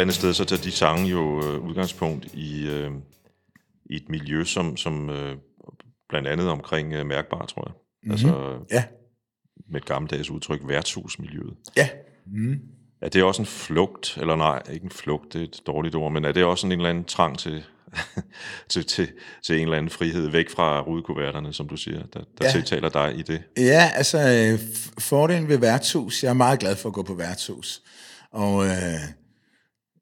[0.00, 2.90] Eller andet sted, så tager de sange jo øh, udgangspunkt i, øh,
[3.90, 5.36] i et miljø, som, som øh,
[6.08, 7.72] blandt andet omkring øh, mærkbar, tror jeg.
[7.74, 8.10] Mm-hmm.
[8.12, 8.84] Altså Ja,
[9.70, 11.54] med et gammeldags udtryk, værtshusmiljøet.
[11.76, 11.88] ja.
[13.02, 16.12] Er det også en flugt, eller nej, ikke en flugt, det er et dårligt ord,
[16.12, 17.64] men er det også en eller anden trang til,
[18.70, 19.08] til, til,
[19.44, 22.50] til en eller anden frihed væk fra rudekuverterne, som du siger, der, der Ja.
[22.50, 23.42] tiltaler dig i det?
[23.56, 24.58] Ja, altså øh,
[24.98, 27.82] fordelen ved værtshus, jeg er meget glad for at gå på værtshus.
[28.32, 28.70] Og øh,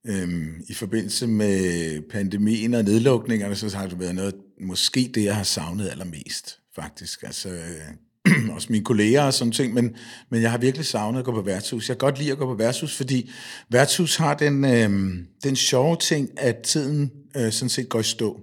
[0.07, 5.37] øh, i forbindelse med pandemien og nedlukningerne, så har det været noget, måske det, jeg
[5.37, 7.23] har savnet allermest, faktisk.
[7.23, 9.97] Altså, øh, også mine kolleger og sådan ting, men,
[10.31, 11.89] men jeg har virkelig savnet at gå på værtshus.
[11.89, 13.31] Jeg kan godt lide at gå på værtshus, fordi
[13.71, 18.41] værtshus har den, øh, den sjove ting, at tiden øh, sådan set går i stå.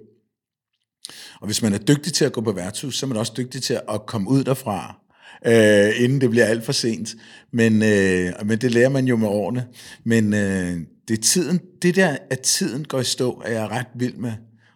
[1.41, 3.63] Og hvis man er dygtig til at gå på værtshus, så er man også dygtig
[3.63, 4.99] til at komme ud derfra,
[5.45, 7.15] øh, inden det bliver alt for sent.
[7.53, 9.65] Men, øh, men det lærer man jo med årene.
[10.03, 13.87] Men øh, det er tiden, det der, at tiden går i stå, er jeg ret
[13.95, 14.33] vild med.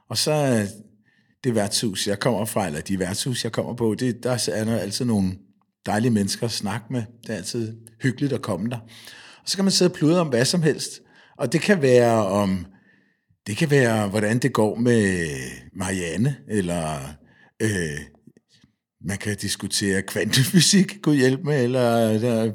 [0.10, 0.68] Og så
[1.44, 4.78] det værtshus, jeg kommer fra, eller de værtshus, jeg kommer på, det, der er der
[4.78, 5.32] altid nogle
[5.86, 7.04] dejlige mennesker at snakke med.
[7.22, 8.78] Det er altid hyggeligt at komme der.
[9.44, 11.02] Og så kan man sidde og pludre om hvad som helst.
[11.38, 12.66] Og det kan være om
[13.48, 15.28] det kan være, hvordan det går med
[15.74, 17.00] Marianne, eller
[17.62, 18.00] øh,
[19.06, 22.52] man kan diskutere kvantefysik, kunne hjælpe med, eller der,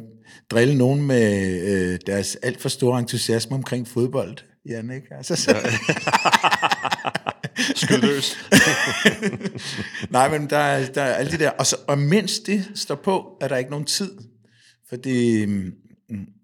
[0.50, 4.36] drille nogen med øh, deres alt for store entusiasme omkring fodbold.
[4.68, 5.06] Jan, ikke?
[5.10, 5.56] Altså, så,
[7.74, 8.36] Skyd løs.
[10.10, 11.50] nej, men der, er- der er alle de der.
[11.50, 14.12] Og, så, og mens det står på, er der ikke nogen tid.
[14.88, 15.72] Fordi, mm,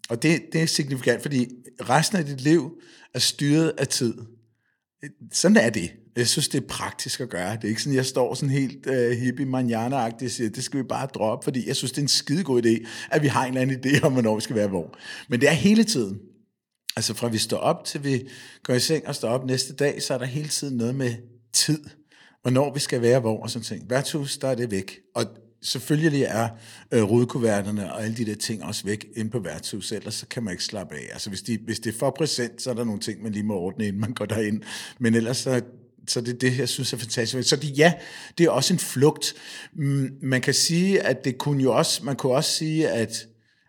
[0.08, 1.48] og det, det er signifikant, fordi
[1.80, 2.70] resten af dit liv
[3.14, 4.14] er styret af tid.
[5.32, 5.90] Sådan er det.
[6.16, 7.56] Jeg synes, det er praktisk at gøre.
[7.56, 10.78] Det er ikke sådan, jeg står sådan helt øh, hippie manjana og siger, det skal
[10.78, 13.48] vi bare droppe, fordi jeg synes, det er en skidegod idé, at vi har en
[13.48, 14.94] eller anden idé om, hvornår vi skal være hvor.
[15.28, 16.18] Men det er hele tiden.
[16.96, 18.28] Altså fra vi står op til vi
[18.62, 21.14] går i seng og står op næste dag, så er der hele tiden noget med
[21.52, 21.84] tid.
[22.42, 23.90] Hvornår vi skal være hvor og sådan ting.
[23.90, 24.98] Værtshus, der er det væk.
[25.14, 25.24] Og
[25.62, 26.48] selvfølgelig er
[26.92, 30.42] øh, rudekuverterne og alle de der ting også væk inde på værtshuset, ellers så kan
[30.42, 31.08] man ikke slappe af.
[31.12, 33.42] Altså hvis, de, hvis det er for præsent, så er der nogle ting, man lige
[33.42, 34.62] må ordne, inden man går derind.
[34.98, 35.60] Men ellers så,
[36.08, 37.48] så det er det, jeg synes er fantastisk.
[37.48, 37.92] Så det, ja,
[38.38, 39.34] det er også en flugt.
[39.76, 43.26] Mm, Man kan sige, at det kunne jo også, man kunne også sige, at,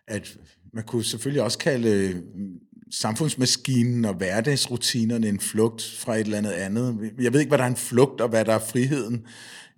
[0.08, 0.36] at
[0.74, 2.16] man kunne selvfølgelig også kalde øh,
[2.90, 7.12] samfundsmaskinen og hverdagsrutinerne en flugt fra et eller andet andet.
[7.20, 9.26] Jeg ved ikke, hvad der er en flugt, og hvad der er friheden.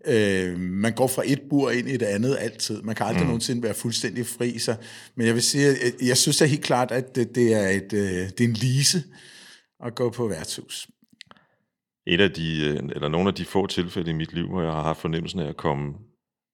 [0.06, 2.82] Øh, man går fra et bur ind i et andet altid.
[2.82, 3.26] Man kan aldrig mm.
[3.26, 4.58] nogensinde være fuldstændig fri.
[4.58, 4.74] Så,
[5.16, 7.92] men jeg vil sige, jeg, jeg synes da helt klart, at det, det, er et,
[7.92, 9.02] øh, det er en lise
[9.86, 10.88] at gå på værtshus.
[12.06, 14.72] Et af de, øh, eller nogle af de få tilfælde i mit liv, hvor jeg
[14.72, 15.94] har haft fornemmelsen af at komme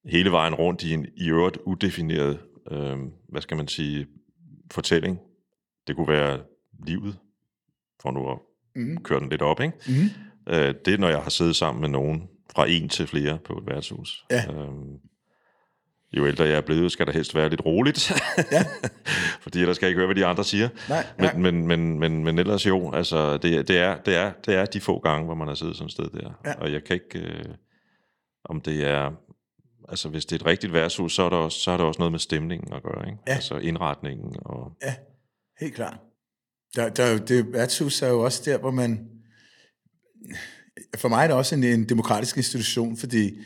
[0.04, 2.38] hele vejen rundt i en i øvrigt udefineret,
[2.70, 4.06] øh, hvad skal man sige,
[4.70, 5.18] fortælling.
[5.86, 6.40] Det kunne være
[6.86, 7.18] livet,
[8.02, 8.38] for nu at
[8.76, 9.02] mm.
[9.02, 9.74] køre den lidt op, ikke?
[9.88, 10.52] Mm.
[10.52, 13.52] Øh, det er, når jeg har siddet sammen med nogen, fra en til flere på
[13.58, 14.24] et værtshus.
[14.30, 14.52] Ja.
[14.52, 14.98] Øhm,
[16.12, 18.12] jo ældre jeg er blevet, skal der helst være lidt roligt.
[18.53, 18.64] Ja.
[19.42, 20.68] Fordi ellers skal jeg ikke høre, hvad de andre siger.
[20.88, 21.35] Nej, nej.
[21.35, 24.64] men, men, men, men, men ellers jo, altså, det, det, er, det, er, det er
[24.64, 26.31] de få gange, hvor man har siddet sådan et sted der.
[26.44, 26.55] Ja.
[26.55, 27.18] Og jeg kan ikke...
[27.18, 27.44] Øh,
[28.44, 29.11] om det er...
[29.88, 31.99] Altså, hvis det er et rigtigt værtshus, så er der også, så er der også
[31.99, 33.18] noget med stemningen at gøre, ikke?
[33.27, 33.35] Ja.
[33.35, 34.73] Altså indretningen og...
[34.83, 34.94] Ja,
[35.61, 35.99] helt klart.
[36.77, 39.09] Der, der, det værtshus er jo også der, hvor man...
[40.96, 43.38] For mig er det også en, en demokratisk institution, fordi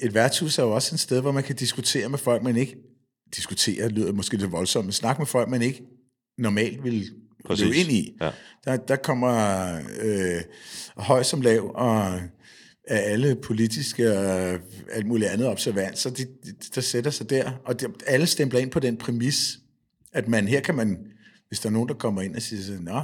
[0.00, 2.76] et værtshus er jo også et sted, hvor man kan diskutere med folk, man ikke...
[3.36, 5.82] Diskutere lyder måske lidt voldsomt, men snakke med folk, man ikke
[6.38, 7.10] normalt vil
[7.44, 7.64] Præcis.
[7.64, 8.16] løbe ind i.
[8.20, 8.30] Ja.
[8.64, 10.40] Der, der kommer øh,
[10.96, 12.20] høj som lav, og
[12.88, 14.58] af alle politiske og
[14.92, 18.70] alt muligt andet observanser, de, de, der sætter sig der, og de, alle stempler ind
[18.70, 19.58] på den præmis,
[20.12, 20.98] at man her kan man,
[21.48, 23.02] hvis der er nogen, der kommer ind og siger nå,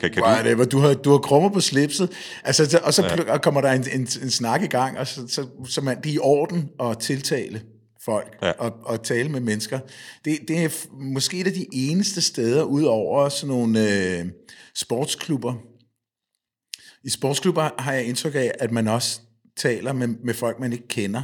[0.00, 2.10] Kan, kan whatever, du har, du har krummer på slipset,
[2.44, 3.38] altså, så- og så ja.
[3.38, 6.14] kommer der en, en, en snak i gang, og så, så, så man, det er
[6.14, 7.62] i orden at tiltale
[8.04, 8.50] folk Ja.
[8.50, 9.78] og, og tale med mennesker.
[10.24, 14.26] Det, det er måske et af de eneste steder, udover sådan nogle øh,
[14.74, 15.54] sportsklubber.
[17.04, 19.20] I sportsklubber har jeg indtryk af, at man også
[19.56, 21.22] taler med, med folk, man ikke kender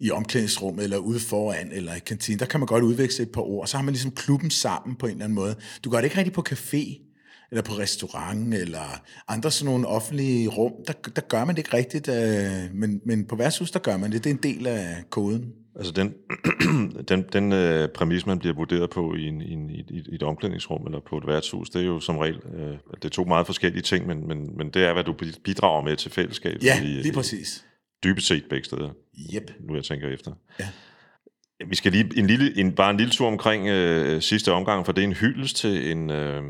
[0.00, 2.38] i omklædningsrummet, eller ude foran, eller i kantinen.
[2.38, 3.66] Der kan man godt udveksle et par ord.
[3.66, 5.56] Så har man ligesom klubben sammen på en eller anden måde.
[5.84, 7.11] Du gør det ikke rigtig på café,
[7.52, 10.72] eller på restaurant, eller andre sådan nogle offentlige rum.
[10.86, 14.12] Der, der gør man det ikke rigtigt, øh, men, men på værtshus, der gør man
[14.12, 14.24] det.
[14.24, 15.52] Det er en del af koden.
[15.76, 16.14] Altså den,
[17.08, 20.22] den, den øh, præmis, man bliver vurderet på i, en, i, en, i, et- i
[20.22, 23.46] omklædningsrum eller på et værtshus, det er jo som regel, øh, det er to meget
[23.46, 26.64] forskellige ting, men, men, men det er, hvad du bidrager med til fællesskabet.
[26.64, 27.64] Ja, i, lige præcis.
[28.04, 28.90] Dybest set begge steder,
[29.34, 29.50] Yep.
[29.68, 30.32] nu jeg tænker efter.
[30.60, 30.68] Ja.
[31.68, 34.92] Vi skal lige en lille, en, bare en lille tur omkring øh, sidste omgang, for
[34.92, 36.42] det er en hyldest til en, øh,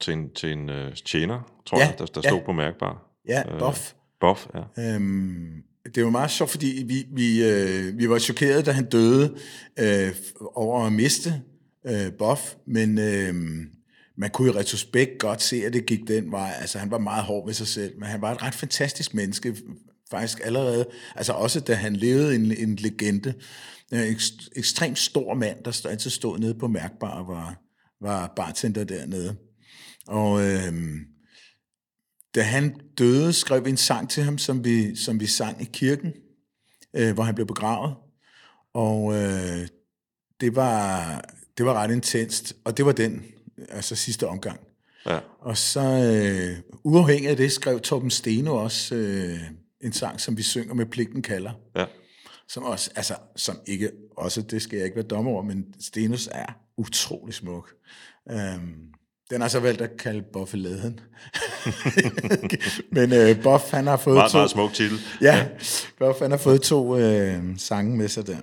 [0.00, 2.28] til en, til en uh, tjener, tror Ja, jeg, der, der ja.
[2.28, 3.10] stod på mærkbar.
[3.28, 3.92] Ja, Øh, Boff.
[4.20, 4.94] Boff, ja.
[4.94, 5.62] Øhm,
[5.94, 9.34] det var meget sjovt, fordi vi, vi, øh, vi var chokerede, da han døde
[9.78, 10.14] øh,
[10.54, 11.42] over at miste
[11.86, 13.34] øh, Boff, men øh,
[14.18, 16.52] man kunne i retrospekt godt se, at det gik den vej.
[16.60, 19.56] Altså, han var meget hård ved sig selv, men han var et ret fantastisk menneske,
[20.10, 20.86] faktisk allerede.
[21.16, 23.34] Altså også da han levede en, en legende.
[23.92, 27.56] En ekst- ekstremt stor mand, der altid stod nede på Mærkbar og var,
[28.00, 29.36] var bartender dernede.
[30.08, 30.72] Og øh,
[32.34, 35.68] da han døde, skrev vi en sang til ham, som vi, som vi sang i
[35.72, 36.12] kirken,
[36.94, 37.94] øh, hvor han blev begravet.
[38.74, 39.68] Og øh,
[40.40, 41.24] det, var,
[41.58, 43.24] det var ret intenst, og det var den,
[43.68, 44.60] altså sidste omgang.
[45.06, 45.18] ja.
[45.40, 49.40] Og så øh, uafhængig af det, skrev Torben Steno også øh,
[49.80, 51.52] en sang, som vi synger med Pligten kalder.
[51.76, 51.84] ja.
[52.50, 56.28] Som også, altså, som ikke, også det skal jeg ikke være dommer over, men Stenos
[56.32, 57.74] er utrolig smuk.
[58.30, 58.92] Øhm,
[59.30, 61.00] den har så valgt at kalde Boffeladen.
[62.96, 64.38] men øh, Boff, han har fået Meget, to...
[64.38, 64.98] meget smuk titel.
[65.20, 65.48] Ja,
[65.98, 68.36] Boff, han har fået to øh, sange med sig der.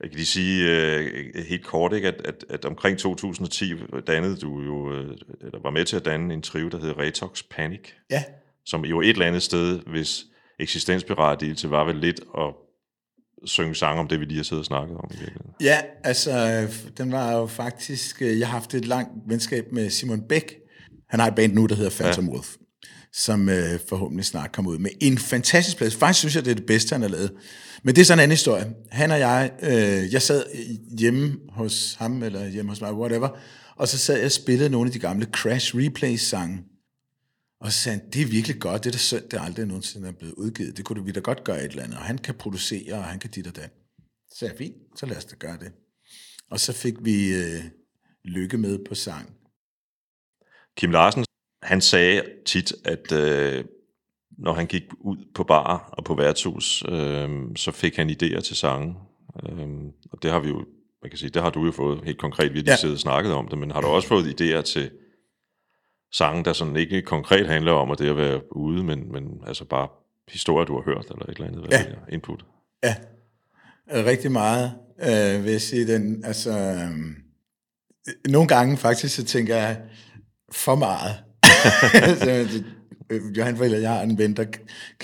[0.00, 3.74] Jeg kan lige sige øh, helt kort, ikke, at, at, at omkring 2010
[4.06, 7.42] dannede du jo, øh, eller var med til at danne en trio, der hed Retox
[7.50, 8.24] Panic, Ja,
[8.66, 10.24] som jo et eller andet sted, hvis
[10.60, 12.54] eksistensberettigelse var vel lidt at
[13.46, 15.10] synge sange om det, vi lige har siddet og snakket om.
[15.60, 16.66] Ja, altså,
[16.98, 18.22] den var jo faktisk...
[18.22, 20.54] øh, Jeg har haft et langt venskab med Simon Bæk.
[21.08, 22.30] Han har et band nu, der hedder Phantom ja.
[22.32, 22.54] Wolf,
[23.12, 25.96] som øh, forhåbentlig snart kommer ud med en fantastisk plads.
[25.96, 27.32] Faktisk synes jeg, det er det bedste, han har lavet.
[27.82, 28.66] Men det er sådan en anden historie.
[28.90, 30.44] Han og jeg, øh, jeg sad
[30.98, 33.28] hjemme hos ham, eller hjemme hos mig, whatever,
[33.76, 36.58] og så sad jeg og spillede nogle af de gamle Crash Replays-sange.
[37.66, 40.08] Og så sagde han, det er virkelig godt, det er da synd, det aldrig nogensinde
[40.08, 40.76] er blevet udgivet.
[40.76, 41.98] Det kunne vi da godt gøre et eller andet.
[41.98, 43.70] Og han kan producere, og han kan dit og dat.
[44.30, 45.72] Så sagde jeg, fint, så lad os da gøre det.
[46.50, 47.64] Og så fik vi øh,
[48.24, 49.34] lykke med på sang.
[50.76, 51.24] Kim Larsen,
[51.62, 53.64] han sagde tit, at øh,
[54.38, 58.56] når han gik ud på bar og på værtshus, øh, så fik han idéer til
[58.56, 58.94] sange.
[59.42, 59.68] Øh,
[60.12, 60.64] og det har vi jo,
[61.02, 62.76] man kan sige, det har du jo fået helt konkret, vi har lige Ja.
[62.76, 64.90] siddet og snakket om det, men har du også fået idéer til
[66.18, 69.64] sange, der sådan ikke konkret handler om at det at være ude, men, men altså
[69.64, 69.88] bare
[70.28, 71.84] historier, du har hørt, eller et eller andet Ja.
[72.12, 72.44] input?
[72.84, 72.94] Ja,
[73.92, 75.86] øh, rigtig meget, øh, vil jeg sige.
[75.86, 76.90] Den, altså, øh,
[78.28, 79.80] nogle gange faktisk, så tænker jeg,
[80.52, 81.14] for meget.
[82.22, 82.30] så,
[83.10, 84.44] øh, Johan Forhælder, jeg har en ven, der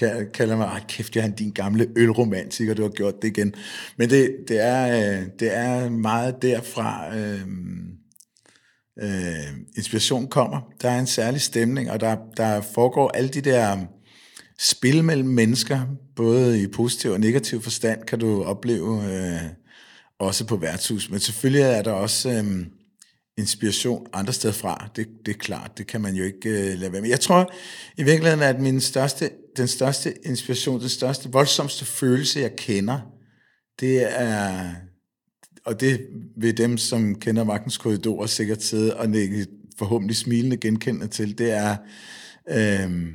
[0.00, 3.54] ka- kalder mig, "Ej, kæft, Johan, din gamle ølromantiker, du har gjort det igen.
[3.96, 4.86] Men det, det, er,
[5.20, 7.40] øh, det er meget derfra, øh,
[9.02, 10.60] øh, inspiration kommer.
[10.82, 13.86] Der er en særlig stemning, og der, der foregår alle de der um,
[14.58, 15.80] spil mellem mennesker,
[16.16, 19.40] både i positiv og negativ forstand, kan du opleve øh,
[20.18, 21.10] også på værtshus.
[21.10, 22.66] Men selvfølgelig er der også øh,
[23.38, 24.90] inspiration andre steder fra.
[24.96, 27.10] Det, det er klart, det kan man jo ikke øh, lade være med.
[27.10, 27.52] Jeg tror
[27.98, 33.00] i virkeligheden, at min største, den største inspiration, den største, voldsomste følelse, jeg kender,
[33.80, 34.70] det er,
[35.64, 36.06] og det
[36.36, 39.46] vil dem, som kender magtens korridorer, sikkert sidde og nikke
[39.78, 41.76] forhåbentlig smilende genkendende til, det er
[42.48, 43.14] øh,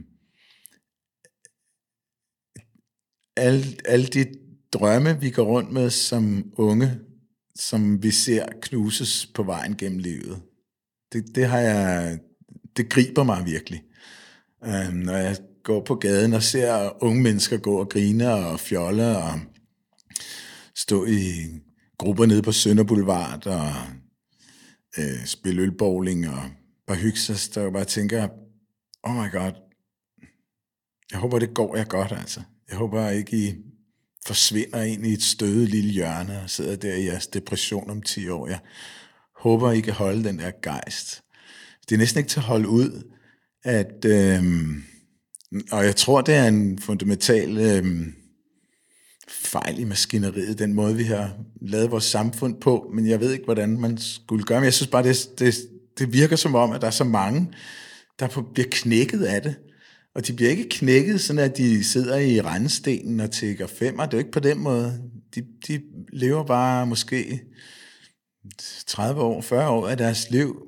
[3.37, 4.25] alle, alle de
[4.73, 6.99] drømme, vi går rundt med som unge,
[7.55, 10.41] som vi ser knuses på vejen gennem livet.
[11.13, 12.19] Det, det har jeg,
[12.77, 13.83] det griber mig virkelig.
[14.65, 19.17] Øh, når jeg går på gaden og ser unge mennesker gå og grine og fjolle
[19.17, 19.39] og
[20.75, 21.45] stå i
[21.97, 23.71] grupper nede på Sønder Boulevard og
[24.97, 26.43] øh, spille ølbowling og
[26.87, 28.27] bare hygge sig, der bare tænker,
[29.03, 29.51] oh my god,
[31.11, 32.41] jeg håber, det går jeg godt, altså.
[32.69, 33.55] Jeg håber ikke, I
[34.25, 38.29] forsvinder ind i et støde lille hjørne og sidder der i jeres depression om 10
[38.29, 38.47] år.
[38.47, 38.59] Jeg
[39.35, 41.23] håber, I kan holde den der gejst.
[41.89, 43.11] Det er næsten ikke til at holde ud,
[43.63, 44.43] at, Øh,
[45.71, 48.07] og jeg tror, det er en fundamental Øh,
[49.30, 53.45] fejl i maskineriet, den måde, vi har lavet vores samfund på, men jeg ved ikke,
[53.45, 54.59] hvordan man skulle gøre.
[54.59, 55.55] Men jeg synes bare, det, det,
[55.99, 57.47] det virker som om, at der er så mange,
[58.19, 59.55] der på- bliver knækket af det.
[60.15, 64.05] Og de bliver ikke knækket, sådan at de sidder i rendestenen og tækker femmer.
[64.05, 65.01] Det er jo ikke på den måde.
[65.36, 65.82] De, de
[66.13, 67.41] lever bare måske
[68.88, 70.66] 30 år, 40 år af deres liv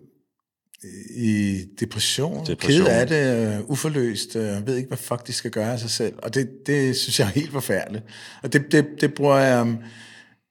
[1.16, 2.86] i depression, Depression.
[2.86, 5.90] ked af det, øh, uforløst, øh, ved ikke, hvad fuck de skal gøre af sig
[5.90, 6.14] selv.
[6.24, 8.04] Og det, det synes jeg er helt forfærdeligt.
[8.44, 9.78] Og det, det, det, bruger jeg, um,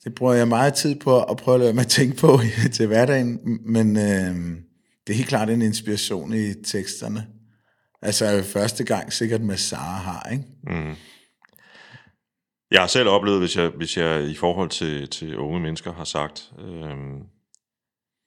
[0.05, 2.41] det bruger jeg meget tid på at prøve at lade mig tænke på
[2.73, 4.35] til hverdagen, men øh,
[5.07, 7.27] det er helt klart en inspiration i teksterne.
[8.03, 10.45] Altså første gang sikkert med Sara har, ikke?
[12.71, 16.05] Jeg har selv oplevet, hvis jeg, hvis jeg i forhold til, til unge mennesker har
[16.05, 17.23] sagt, øhm,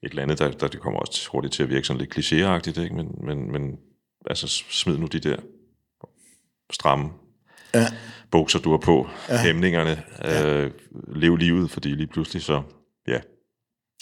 [0.03, 2.81] et eller andet, der, der det kommer også hurtigt til at virke sådan lidt klichéagtigt,
[2.81, 2.95] ikke?
[2.95, 3.77] Men, men, men
[4.25, 5.35] altså smid nu de der
[6.71, 7.09] stramme
[7.73, 7.87] Ja.
[8.31, 9.37] bukser, du har på, ja.
[9.37, 10.71] hæmningerne, øh,
[11.15, 12.61] lev livet, fordi lige pludselig så,
[13.07, 13.19] ja,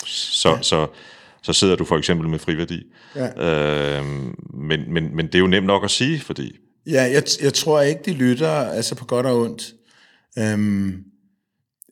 [0.06, 0.62] så, ja.
[0.62, 0.88] så,
[1.42, 2.84] så sidder du for eksempel med friværdi.
[3.16, 4.00] Ja.
[4.00, 4.06] Øh,
[4.54, 7.82] men, men, men det er jo nemt nok at sige, fordi Ja, jeg, jeg tror
[7.82, 9.74] ikke, de lytter, altså på godt og ondt.
[10.40, 11.04] Øhm,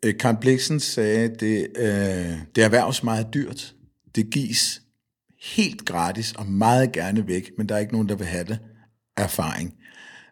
[0.05, 3.73] øh, Karl Bliksen sagde, det, øh, det erhvervs meget dyrt.
[4.15, 4.81] Det gives
[5.39, 8.59] helt gratis og meget gerne væk, men der er ikke nogen, der vil have det.
[9.17, 9.73] Erfaring.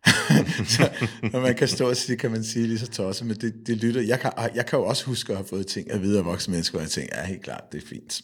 [0.76, 0.90] så,
[1.34, 3.78] når man kan stå og sige, kan man sige lige så tosset, men det, det
[3.78, 4.02] lytter.
[4.02, 6.52] Jeg kan, jeg kan jo også huske at have fået ting at vide af voksne
[6.52, 8.22] mennesker, og jeg tænker, ja, helt klart, det er fint.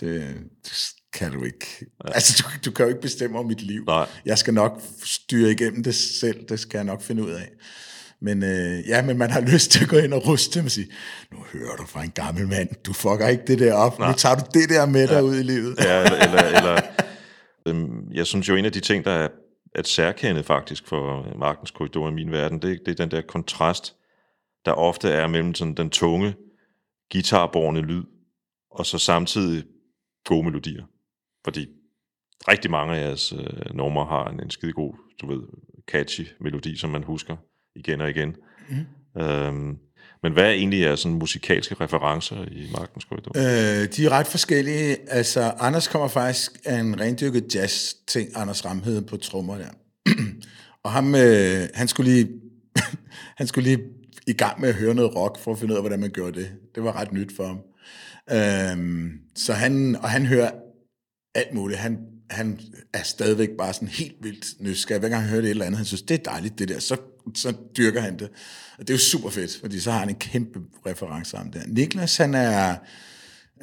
[0.00, 0.72] Det, det
[1.12, 1.66] kan du ikke.
[2.04, 2.12] Ja.
[2.12, 3.84] Altså, du, du kan jo ikke bestemme over mit liv.
[3.84, 4.08] Nej.
[4.24, 7.48] Jeg skal nok styre igennem det selv, det skal jeg nok finde ud af.
[8.20, 10.70] Men øh, ja, men man har lyst til at gå ind og ruste dem og
[10.70, 10.88] sige,
[11.32, 14.08] nu hører du fra en gammel mand, du fucker ikke det der op, Nej.
[14.10, 15.76] nu tager du det der med dig ud i livet.
[15.78, 16.80] Ja, eller, eller, eller
[17.66, 19.28] øhm, jeg synes jo, en af de ting, der er
[19.78, 23.96] et særkende faktisk for magtens korridor i min verden, det, det er den der kontrast,
[24.64, 26.34] der ofte er mellem sådan den tunge,
[27.12, 28.02] guitarborne lyd,
[28.70, 29.64] og så samtidig
[30.24, 30.84] gode melodier.
[31.44, 31.68] Fordi
[32.48, 35.42] rigtig mange af jeres øh, numre har en, en skide god, du ved,
[35.88, 37.36] catchy melodi, som man husker
[37.76, 38.36] igen og igen.
[38.68, 39.22] Mm.
[39.22, 39.78] Øhm,
[40.22, 43.32] men hvad er egentlig jeres sådan, musikalske referencer i Magtens Korridor?
[43.36, 44.96] Øh, de er ret forskellige.
[45.10, 49.68] Altså, Anders kommer faktisk af en rendyrket jazz-ting, Anders Ramhed på trommer der.
[50.84, 52.28] og ham, øh, han skulle lige,
[53.38, 53.82] han skulle lige
[54.26, 56.40] i gang med at høre noget rock, for at finde ud af, hvordan man gjorde
[56.40, 56.50] det.
[56.74, 57.58] Det var ret nyt for ham.
[58.32, 60.50] Øhm, så han, og han hører
[61.34, 61.78] alt muligt.
[61.78, 61.98] Han,
[62.30, 62.60] han
[62.92, 65.00] er stadigvæk bare sådan helt vildt nysgerrig.
[65.00, 66.78] Hver gang han hører det et eller andet, han synes, det er dejligt det der,
[66.78, 66.96] så,
[67.34, 68.28] så dyrker han det.
[68.78, 71.62] Og det er jo super fedt, fordi så har han en kæmpe reference om det.
[71.66, 72.74] Niklas, han er,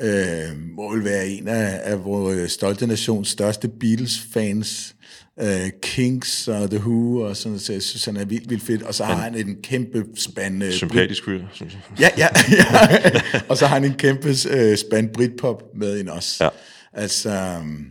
[0.02, 4.96] øh, må vel være en af, af vores stolte nations største Beatles-fans.
[5.42, 8.64] Øh, Kings og The Who og sådan noget, så jeg synes, han er vildt, vildt
[8.64, 8.82] fedt.
[8.84, 10.64] Og så har han en kæmpe spand...
[10.64, 12.00] Øh, Sympatisk fyr, synes jeg.
[12.00, 13.42] Ja, ja, ja.
[13.50, 16.44] og så har han en kæmpe øh, spand Britpop med ind også.
[16.44, 16.50] Ja.
[16.94, 17.86] Altså, øhm,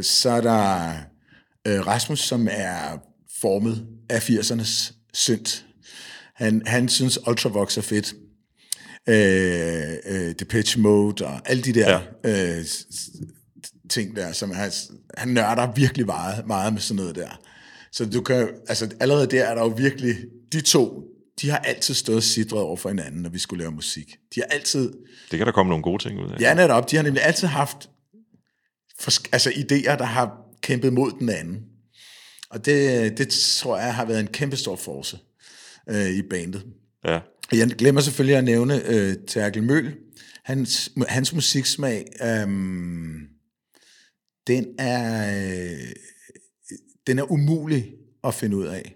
[0.00, 0.92] så er der
[1.66, 2.98] øh, Rasmus, som er
[3.40, 5.66] formet af 80'ernes synt.
[6.34, 8.14] Han, han synes Ultravox er fedt.
[9.08, 12.58] Øh, øh, Depeche Mode og alle de der ja.
[12.58, 12.64] øh,
[13.90, 14.70] ting der, som han,
[15.16, 17.40] han nørder virkelig meget, meget med sådan noget der.
[17.92, 20.16] Så du kan, altså allerede der er der jo virkelig,
[20.52, 21.02] de to,
[21.40, 24.16] de har altid stået og sidret over for hinanden, når vi skulle lave musik.
[24.34, 24.92] De har altid,
[25.30, 26.40] Det kan der komme nogle gode ting ud af.
[26.40, 26.90] Ja, netop.
[26.90, 27.90] De har nemlig altid haft
[29.32, 31.60] altså idéer, der har kæmpet mod den anden.
[32.52, 33.28] Og det, det
[33.58, 35.18] tror jeg har været en kæmpe stor force
[35.88, 36.64] øh, i bandet.
[37.04, 37.20] ja.
[37.52, 39.94] Jeg glemmer selvfølgelig at nævne øh, Terkel Møl.
[40.44, 43.20] Hans, hans musiksmag, øhm,
[44.46, 45.92] den er øh,
[47.06, 47.92] den er umulig
[48.24, 48.94] at finde ud af.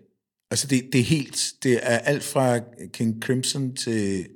[0.51, 2.61] Altså det, det er helt, det er alt fra
[2.93, 4.27] King Crimson til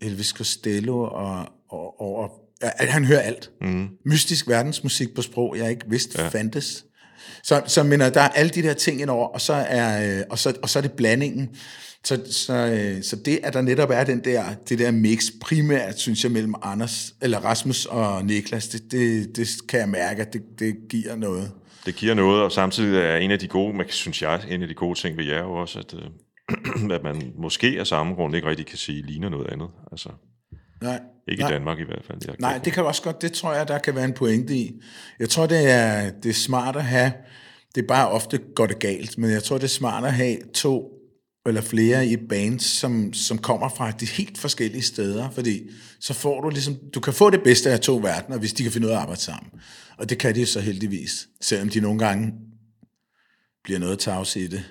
[0.00, 2.20] Elvis Costello og, og, og,
[2.62, 3.50] og han hører alt.
[3.60, 3.88] Mm.
[4.04, 6.28] Mystisk verdensmusik på sprog, jeg ikke vidste ja.
[6.28, 6.84] fandtes.
[7.42, 10.38] Så, så mener, der er alle de der ting indover, og så er, øh, og
[10.38, 11.48] så, og så er det blandingen.
[12.04, 15.98] Så, så, øh, så det, at der netop er den der, det der mix primært,
[15.98, 20.32] synes jeg, mellem Anders, eller Rasmus og Niklas, det, det, det kan jeg mærke, at
[20.32, 21.50] det, det giver noget.
[21.86, 24.68] Det giver noget, og samtidig er en af de gode, man, synes jeg, en af
[24.68, 28.36] de gode ting ved jer jo også, at, øh, at man måske af samme grund
[28.36, 29.68] ikke rigtig kan sige, ligner noget andet.
[29.92, 30.08] Altså,
[30.82, 31.50] Nej, ikke nej.
[31.50, 32.18] i Danmark i hvert fald.
[32.26, 34.80] Jeg Nej, det kan også godt, det tror jeg, der kan være en pointe i.
[35.18, 37.12] Jeg tror, det er, det er smart at have,
[37.74, 40.38] det er bare ofte går det galt, men jeg tror, det er smart at have
[40.54, 41.00] to
[41.46, 45.70] eller flere i et band, som, som kommer fra de helt forskellige steder, fordi
[46.00, 48.72] så får du ligesom, du kan få det bedste af to verdener, hvis de kan
[48.72, 49.50] finde ud af at arbejde sammen.
[49.98, 52.32] Og det kan de så heldigvis, selvom de nogle gange
[53.64, 54.64] bliver noget tavse i det.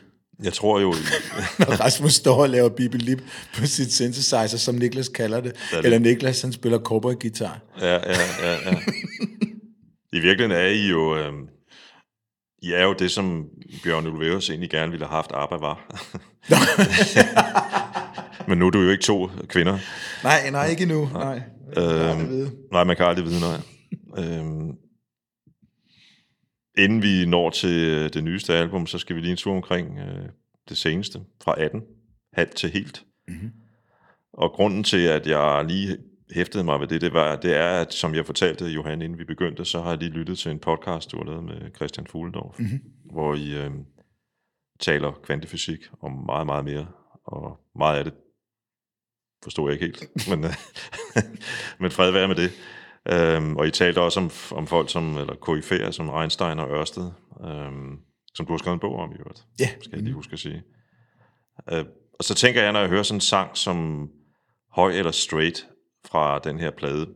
[0.43, 0.87] Jeg tror jo,
[1.59, 3.21] Når Rasmus står og laver bibelip
[3.57, 5.85] på sit synthesizer, som Niklas kalder det, det.
[5.85, 7.59] eller Niklas, han spiller cowboy-guitar.
[7.81, 8.75] ja, ja, ja, ja.
[10.17, 11.33] I virkeligheden er I jo, øh,
[12.61, 13.45] I er jo det, som
[13.83, 16.03] Bjørn Ulvaeus egentlig gerne ville have haft arbejde var.
[18.47, 19.77] Men nu er du jo ikke to kvinder.
[20.23, 21.09] Nej, nej, ikke endnu.
[21.13, 21.41] Nej.
[21.77, 21.85] Øhm,
[22.41, 23.61] Øhm, nej, man kan aldrig vide noget.
[24.17, 24.71] Øhm,
[26.79, 29.99] inden vi når til øh, det nyeste album, så skal vi lige en tur omkring
[29.99, 30.29] øh,
[30.69, 31.83] det seneste, fra 18,
[32.33, 33.05] halvt til helt.
[33.27, 33.51] Mm-hmm.
[34.33, 35.97] Og grunden til, at jeg lige
[36.35, 39.23] hæftede mig ved det, det, var, det er, at som jeg fortalte Johan, inden vi
[39.23, 42.59] begyndte, så har jeg lige lyttet til en podcast, du har lavet med Christian Fuglendorf,
[42.59, 42.79] mm-hmm.
[43.11, 43.71] hvor I øh,
[44.79, 46.87] taler kvantefysik om meget, meget mere,
[47.25, 48.13] og meget af det
[49.43, 50.39] forstod jeg ikke helt, men,
[51.81, 52.51] men fred være med det.
[53.11, 57.11] Øhm, og I talte også om, om folk som, eller koryfærer som Einstein og Ørsted,
[57.45, 57.97] øhm,
[58.33, 59.69] som du har skrevet en bog om i øvrigt, Ja.
[59.81, 60.63] skal jeg lige huske at sige.
[61.71, 61.85] Øh,
[62.19, 64.09] og så tænker jeg, når jeg hører sådan en sang som
[64.71, 65.67] Høj eller Straight
[66.05, 67.07] fra den her plade,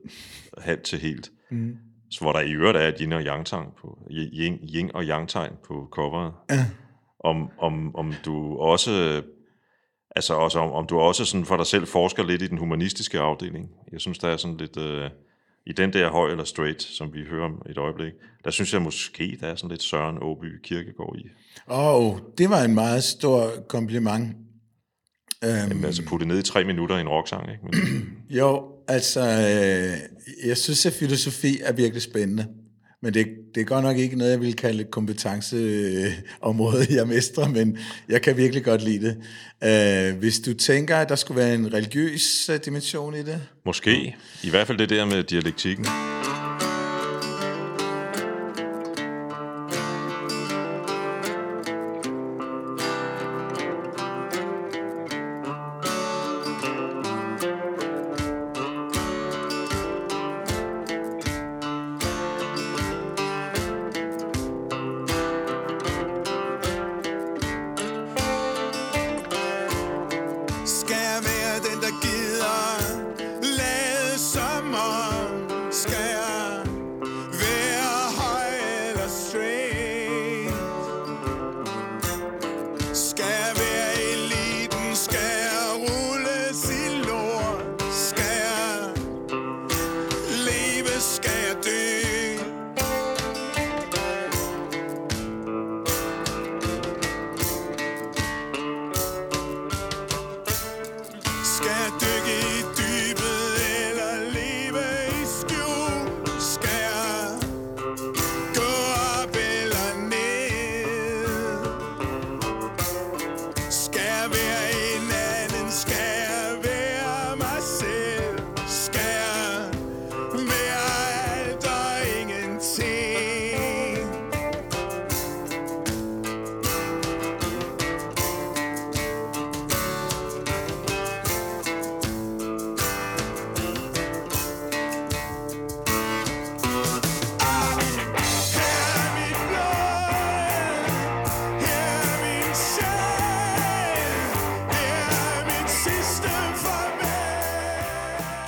[0.58, 1.78] halvt til helt, mm.
[2.12, 5.04] så hvor der i øvrigt er et yin og yang tegn på, yin, yin og
[5.04, 6.66] yang tegn på coveret, Ja.
[7.20, 9.22] om, om, om du også
[10.16, 13.20] altså også om, om du også sådan for dig selv forsker lidt i den humanistiske
[13.20, 13.70] afdeling.
[13.92, 15.10] Jeg synes, der er sådan lidt, øh,
[15.66, 18.82] i den der høj eller straight, som vi hører om et øjeblik, der synes jeg
[18.82, 21.24] måske, der er sådan lidt Søren Åby Kirkegård i.
[21.66, 24.36] Og det var en meget stor kompliment.
[25.44, 25.86] Øhm.
[25.86, 27.64] Altså putte ned i tre minutter i en rocksang, ikke?
[27.64, 27.74] Men,
[28.40, 29.98] Jo, altså, øh,
[30.48, 32.48] jeg synes, at filosofi er virkelig spændende.
[33.04, 37.78] Men det, det er godt nok ikke noget, jeg vil kalde kompetenceområde, jeg mestrer, men
[38.10, 39.18] jeg kan virkelig godt lide det.
[40.10, 44.16] Øh, hvis du tænker, at der skulle være en religiøs øh, dimension i det, måske.
[44.44, 45.86] I hvert fald det der med dialektikken.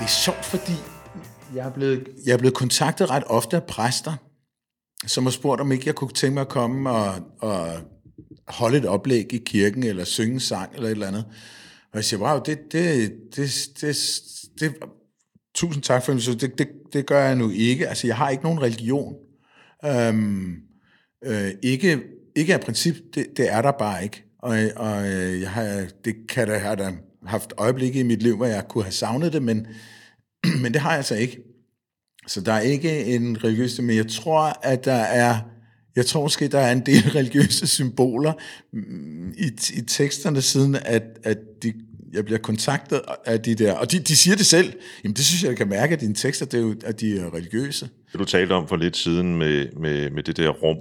[0.05, 0.73] Er sjovt, fordi
[1.55, 4.13] jeg er, blevet, jeg er blevet kontaktet ret ofte af præster,
[5.07, 7.67] som har spurgt, om ikke jeg kunne tænke mig at komme og, og
[8.47, 11.25] holde et oplæg i kirken, eller synge en sang, eller et eller andet.
[11.91, 13.97] Og jeg siger, wow, det, det, det, det,
[14.59, 14.75] det,
[15.55, 17.87] tusind tak for det, det, det, det gør jeg nu ikke.
[17.87, 19.15] Altså, jeg har ikke nogen religion.
[19.85, 20.55] Øhm,
[21.25, 22.01] øh, ikke,
[22.35, 24.23] ikke af princip, det, det er der bare ikke.
[24.39, 28.45] Og, og øh, jeg har, det kan da, have haft øjeblikke i mit liv, hvor
[28.45, 29.67] jeg kunne have savnet det, men,
[30.61, 31.37] men det har jeg altså ikke.
[32.27, 35.37] Så der er ikke en religiøs, men jeg tror, at der er,
[35.95, 38.33] jeg tror måske, der er en del religiøse symboler
[38.73, 41.73] mm, i, i teksterne, siden at, at de,
[42.13, 44.73] jeg bliver kontaktet af de der, og de, de siger det selv,
[45.03, 47.19] jamen det synes jeg, jeg kan mærke, at dine tekster, det er jo, at de
[47.19, 47.89] er religiøse.
[48.11, 50.77] Det du talte om for lidt siden med, med, med det der rum,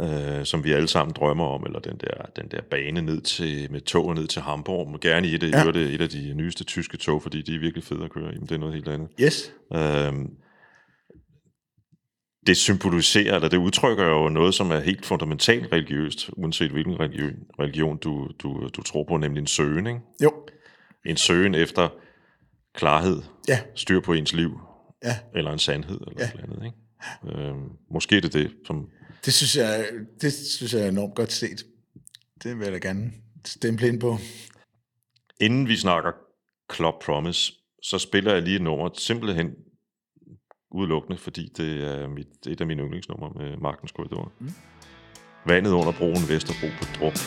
[0.00, 3.72] øh, som vi alle sammen drømmer om, eller den der, den der bane ned til,
[3.72, 5.64] med toget ned til Hamburg, men gerne i et, Ja.
[5.72, 8.38] det, et af de nyeste tyske tog, fordi de er virkelig fede at køre i,
[8.38, 9.08] men det er noget helt andet.
[9.20, 9.52] Yes.
[9.74, 10.28] Øhm,
[12.46, 17.32] det symboliserer, eller det udtrykker jo noget, som er helt fundamentalt religiøst, uanset hvilken religion,
[17.60, 19.86] religion du, du, du tror på, nemlig en søgen.
[19.86, 20.00] Ikke?
[20.22, 20.32] Jo.
[21.06, 21.88] En søgen efter
[22.74, 23.58] klarhed, Ja.
[23.74, 24.58] styr på ens liv,
[25.04, 25.16] Ja.
[25.34, 26.24] eller en sandhed, eller Ja.
[26.24, 26.28] ja.
[26.28, 26.64] et eller andet.
[27.32, 27.48] Ikke?
[27.48, 28.86] Øhm, måske er det det, som...
[29.24, 29.86] Det synes jeg,
[30.20, 31.66] det synes jeg er enormt godt set.
[32.42, 33.12] Det vil jeg da gerne
[33.44, 34.18] stemple ind på.
[35.40, 36.12] Inden vi snakker
[36.74, 37.52] Club Promise,
[37.82, 39.50] så spiller jeg lige et nummer, simpelthen
[40.70, 44.32] udelukkende, fordi det er mit, et af mine yndlingsnumre med Magtens Korridor.
[44.40, 44.52] Mm.
[45.46, 47.18] Vandet under broen Vesterbro på Drup.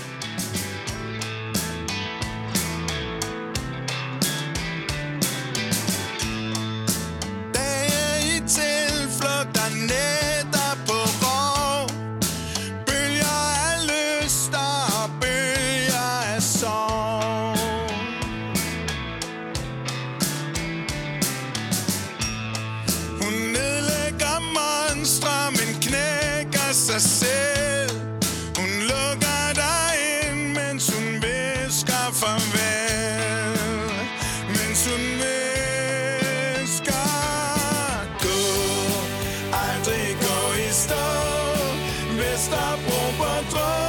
[42.43, 43.82] Vesterbro på druk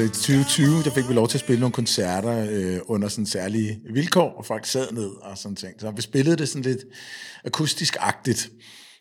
[0.00, 3.26] altså i 2020, der fik vi lov til at spille nogle koncerter øh, under sådan
[3.26, 5.80] særlige vilkår, og folk sad ned og sådan ting.
[5.80, 6.84] Så vi spillede det sådan lidt
[7.44, 8.50] akustisk-agtigt.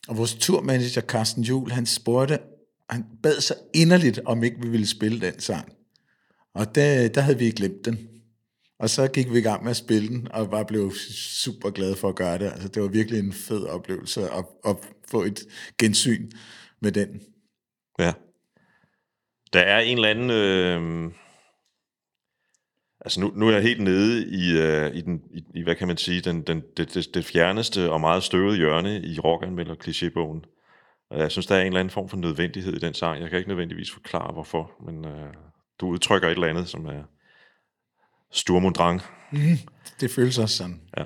[0.08, 2.40] Og vores turmanager, Carsten Juhl, han spurgte,
[2.90, 5.72] han bad så inderligt, om ikke vi ville spille den sang.
[6.56, 8.08] Og der, der havde vi glemt den.
[8.80, 10.94] Og så gik vi i gang med at spille den, og bare blev
[11.44, 12.46] super glade for at gøre det.
[12.46, 14.76] Altså, det var virkelig en fed oplevelse at, at
[15.12, 15.40] få et
[15.78, 16.32] gensyn
[16.82, 17.10] med den.
[18.00, 18.14] Ja.
[19.54, 20.30] Der er en eller anden...
[20.30, 21.12] Øh...
[23.02, 25.88] Altså nu, nu er jeg helt nede i, øh, i, den, i, i, hvad kan
[25.88, 30.60] man sige, den, den, det, det, det fjerneste og meget støvede hjørne i rockanmelder klichébbogen.
[31.10, 33.22] Og jeg synes, der er en eller anden form for nødvendighed i den sang.
[33.22, 35.34] Jeg kan ikke nødvendigvis forklare, hvorfor, men øh,
[35.80, 37.04] du udtrykker et eller andet, som er
[38.32, 39.02] Sturm und Drang.
[40.02, 40.82] Det føles også sådan.
[40.98, 41.06] Ja.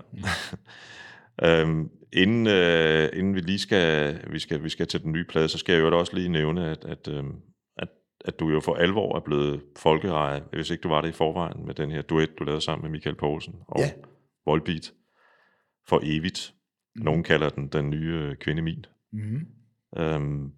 [1.61, 5.49] øhm, inden, øh, inden vi lige skal, vi skal, vi skal til den nye plade,
[5.49, 7.35] så skal jeg jo også lige nævne, at, at, øhm,
[8.25, 11.65] at, du jo for alvor er blevet folkeeje, hvis ikke du var det i forvejen,
[11.65, 13.91] med den her duet, du lavede sammen med Michael Poulsen og Ja.
[14.45, 14.93] Volbeat
[15.87, 16.53] for evigt.
[16.95, 17.05] Mhm.
[17.05, 18.85] Nogen kalder den den nye øh, kvinde min.
[19.13, 19.47] Mm-hmm.
[19.97, 20.51] Øhm,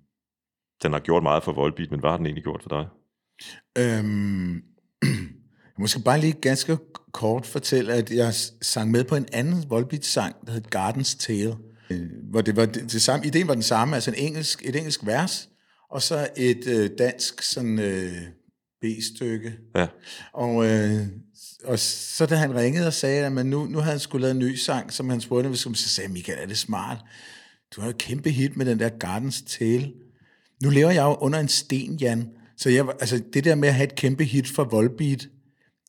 [0.84, 2.88] den har gjort meget for Volbeat, men hvad har den egentlig gjort for dig?
[3.78, 4.56] Øhm,
[5.74, 6.78] jeg måske bare lige ganske
[7.12, 11.56] kort fortælle, at jeg sang med på en anden Volbeat-sang, der hed Garden's Tale,
[11.90, 14.76] øh, hvor det var det, det samme, ideen var den samme, altså en engelsk, et
[14.76, 15.50] engelsk vers,
[15.96, 18.14] og så et øh, dansk sådan øh,
[18.82, 19.54] B-stykke.
[19.76, 19.88] Ja,
[20.34, 21.08] Og, øh,
[21.64, 24.32] og så da han ringede og sagde, at man nu, nu havde han skulle lave
[24.32, 26.98] en ny sang, som han spurgte, hvis så sagde Michael, er det smart?
[27.76, 29.92] Du har jo et kæmpe hit med den der Garden's Tale.
[30.64, 32.30] Nu lever jeg jo under en sten, Jan.
[32.58, 35.28] Så jeg, altså, det der med at have et kæmpe hit for Volbeat,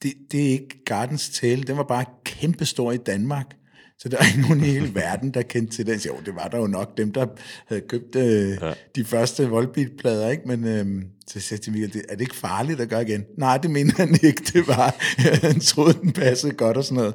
[0.03, 1.63] det, det er ikke Gardens Tale.
[1.63, 3.57] Den var bare kæmpe stor i Danmark.
[3.99, 6.01] Så der er ikke nogen i hele verden, der kendte til den.
[6.01, 7.27] Så Jo, det var der jo nok dem, der
[7.67, 8.73] havde købt øh, ja.
[8.97, 10.43] de første Volbeat-plader, ikke?
[10.47, 13.25] Men øh, så sagde til Michael, "Det- er det ikke farligt at gøre igen?
[13.39, 14.43] Nej, det mener han ikke.
[14.53, 14.95] Det var,
[15.47, 17.15] han troede, den passede godt og sådan noget.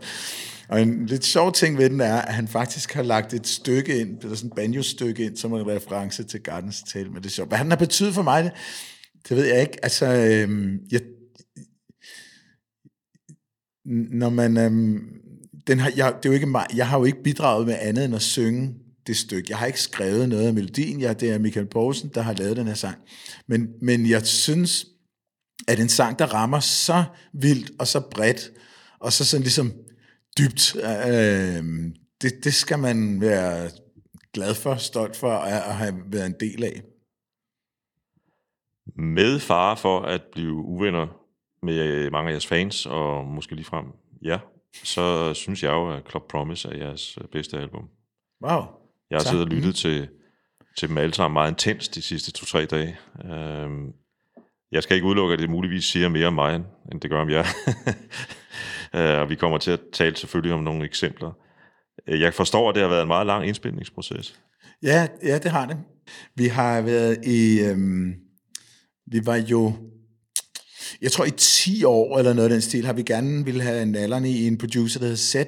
[0.70, 4.00] Og en lidt sjov ting ved den er, at han faktisk har lagt et stykke
[4.00, 7.10] ind, eller sådan et banjo-stykke ind, som en reference til Gardens Tale.
[7.10, 7.50] Men det er sjovt.
[7.50, 8.52] Hvad han har betydet for mig, det,
[9.30, 9.80] det ved jeg ikke.
[9.84, 11.02] Altså, øhm, jeg,
[14.12, 15.00] når man, øhm,
[15.68, 18.06] den har, jeg, det er jo ikke mig, jeg har jo ikke bidraget med andet
[18.06, 18.74] end at synge
[19.08, 19.48] det stykke.
[19.50, 21.02] Jeg har ikke skrevet noget af melodien.
[21.02, 22.98] Jeg, det er Michael Poulsen, der har lavet den her sang.
[23.48, 24.86] Men, men jeg synes,
[25.68, 27.04] at en sang, der rammer så
[27.34, 28.52] vildt og så bredt,
[29.00, 29.74] og så sådan ligesom
[30.38, 31.64] dybt, øh,
[32.22, 33.70] det, det skal man være
[34.34, 36.82] glad for, stolt for at, have været en del af.
[38.96, 41.08] med fare for at blive uvenner
[41.64, 43.86] med mange af jeres fans, og måske lige frem
[44.22, 44.40] ja,
[44.84, 47.90] så synes jeg jo, at Club Promise er jeres øh, bedste album.
[48.46, 48.62] Wow.
[49.10, 50.10] Jeg har siddet og lyttet til,
[50.78, 52.98] til dem alle sammen meget intens de sidste to-tre dage.
[53.26, 53.92] Øhm,
[54.72, 56.56] jeg skal ikke udelukke, at det muligvis siger mere om mig,
[56.92, 57.44] end det gør om jer.
[58.96, 61.32] Øh, og vi kommer til at tale selvfølgelig om nogle eksempler.
[62.08, 64.40] Øh, Jeg forstår, at det har været en meget lang indspilningsproces.
[64.84, 65.78] Ja, ja, det har det.
[66.36, 67.60] Vi har været i...
[67.62, 68.14] Øhm,
[69.12, 69.74] vi var jo...
[71.02, 73.86] Jeg tror, i 10 år eller noget af den stil, har vi gerne ville have
[73.86, 75.46] nallerne i en producer, der hedder Zed.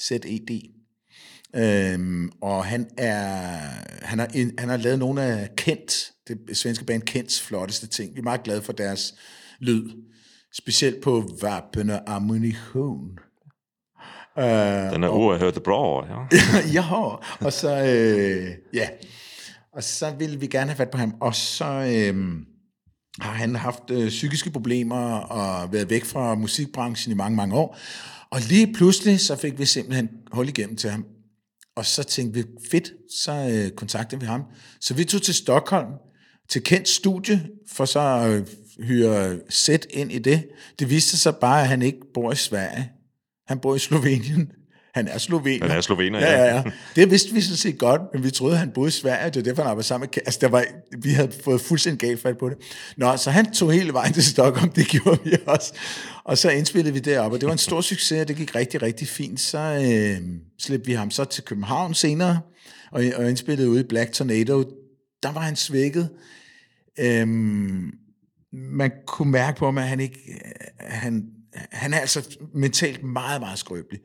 [0.00, 0.72] Z-E-D.
[1.56, 3.28] Øhm, og han er
[4.02, 4.28] han har,
[4.58, 8.14] han har lavet nogle af Kent, det svenske band Kents flotteste ting.
[8.14, 9.14] Vi er meget glade for deres
[9.60, 9.90] lyd.
[10.54, 13.18] Specielt på Vapen og Ammunition.
[14.38, 14.44] Øh,
[14.92, 16.26] Den er det bra, ja.
[16.80, 16.94] ja,
[17.40, 18.88] og så, øh, ja,
[19.72, 22.32] og så ville vi gerne have fat på ham, og så øh,
[23.20, 27.78] har han haft øh, psykiske problemer og været væk fra musikbranchen i mange, mange år,
[28.30, 31.04] og lige pludselig, så fik vi simpelthen hul igennem til ham,
[31.76, 32.92] og så tænkte vi, fedt,
[33.22, 34.42] så øh, kontaktede vi ham.
[34.80, 35.88] Så vi tog til Stockholm,
[36.48, 38.46] til kendt studie, for så at øh,
[38.86, 40.48] hyre sæt ind i det.
[40.78, 42.92] Det viste sig bare, at han ikke bor i Sverige.
[43.46, 44.52] Han bor i Slovenien.
[44.94, 45.68] Han er slovener.
[45.68, 46.44] Han er slovener, ja.
[46.44, 46.56] ja.
[46.56, 46.62] ja.
[46.96, 49.26] Det vidste vi sådan set godt, men vi troede, han boede i Sverige.
[49.26, 50.22] Det var derfor, han arbejdede sammen med...
[50.26, 50.64] Altså, der var,
[51.02, 52.58] vi havde fået fuldstændig galt fat på det.
[52.96, 55.72] Nå, så han tog hele vejen til Stockholm, det gjorde vi også.
[56.24, 58.82] Og så indspillede vi deroppe, og det var en stor succes, og det gik rigtig,
[58.82, 59.40] rigtig fint.
[59.40, 60.28] Så øh,
[60.60, 62.40] slæbte vi ham så til København senere,
[62.90, 64.62] og, og indspillede ude i Black Tornado.
[65.22, 66.08] Der var han svækket.
[66.98, 67.90] Øhm,
[68.52, 70.40] man kunne mærke på ham, at han ikke...
[70.80, 71.24] Han,
[71.54, 74.00] han er altså mentalt meget, meget skrøbelig.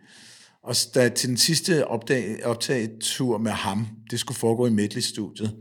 [0.68, 5.56] Og da, til den sidste opdag, optagetur med ham, det skulle foregå i Medley-studiet,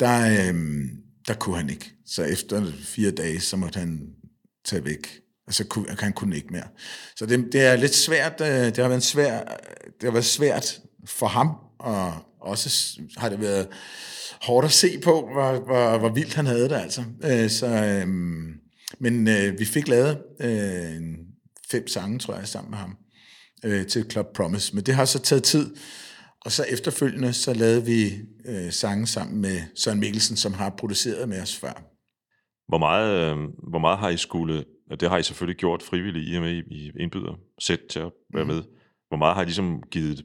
[0.00, 0.88] der, øhm,
[1.28, 1.92] der kunne han ikke.
[2.06, 4.00] Så efter fire dage, så måtte han
[4.64, 5.20] tage væk.
[5.46, 6.68] Og så kunne, han kunne ikke mere.
[7.16, 9.46] Så det, det er lidt svært, øh, det har været svært,
[9.84, 13.68] det har været svært for ham, og også har det været
[14.40, 17.04] hårdt at se på, hvor, hvor, hvor vildt han havde det altså.
[17.24, 18.52] Øh, så, øhm,
[18.98, 21.02] men øh, vi fik lavet øh,
[21.70, 22.96] fem sange, tror jeg, sammen med ham
[23.64, 24.74] øh, til Club Promise.
[24.74, 25.76] Men det har så taget tid.
[26.44, 28.12] Og så efterfølgende, så lavede vi
[28.44, 31.82] øh, sange sammen med Søren Mikkelsen, som har produceret med os før.
[32.68, 33.36] Hvor meget, øh,
[33.70, 36.62] hvor meget har I skulle, og det har I selvfølgelig gjort frivilligt, i og med
[36.70, 38.62] I indbyder sæt til at være med.
[39.08, 40.24] Hvor meget har I ligesom givet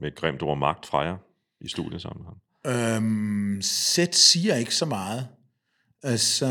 [0.00, 1.16] med et grimt ord magt fra jer
[1.60, 2.38] i studiet sammen med ham?
[2.66, 5.26] Øhm, Sæt siger ikke så meget.
[6.02, 6.46] Altså,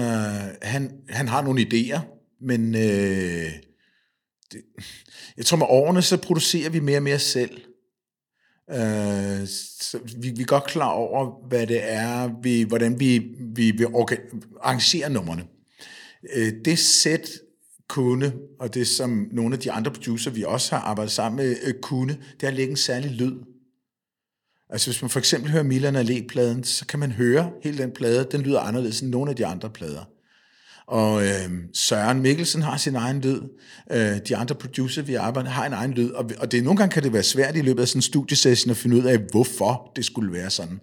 [0.62, 2.00] han, han har nogle idéer,
[2.42, 3.69] men øh,
[4.52, 4.62] det,
[5.38, 7.62] jeg tror med årene, så producerer vi mere og mere selv.
[8.72, 9.48] Øh,
[9.80, 13.86] så vi, vi er godt klar over, hvad det er, vi, hvordan vi, vi vi
[13.86, 14.18] organ,
[14.62, 15.44] arrangerer numrene.
[16.36, 17.30] Øh, det sæt
[17.88, 21.58] kunne, og det som nogle af de andre producer, vi også har arbejdet sammen med,
[21.64, 23.36] øh, kunne, det er at lægge en særlig lyd.
[24.70, 28.28] Altså hvis man for eksempel hører Milan Allé-pladen, så kan man høre hele den plade,
[28.32, 30.06] den lyder anderledes end nogle af de andre plader.
[30.90, 33.42] Og øh, Søren Mikkelsen har sin egen lyd.
[33.92, 36.10] Øh, de andre producer, vi arbejder har en egen lyd.
[36.10, 38.72] Og, og det, nogle gange kan det være svært i løbet af sådan en studiesession
[38.72, 40.80] at finde ud af, hvorfor det skulle være sådan.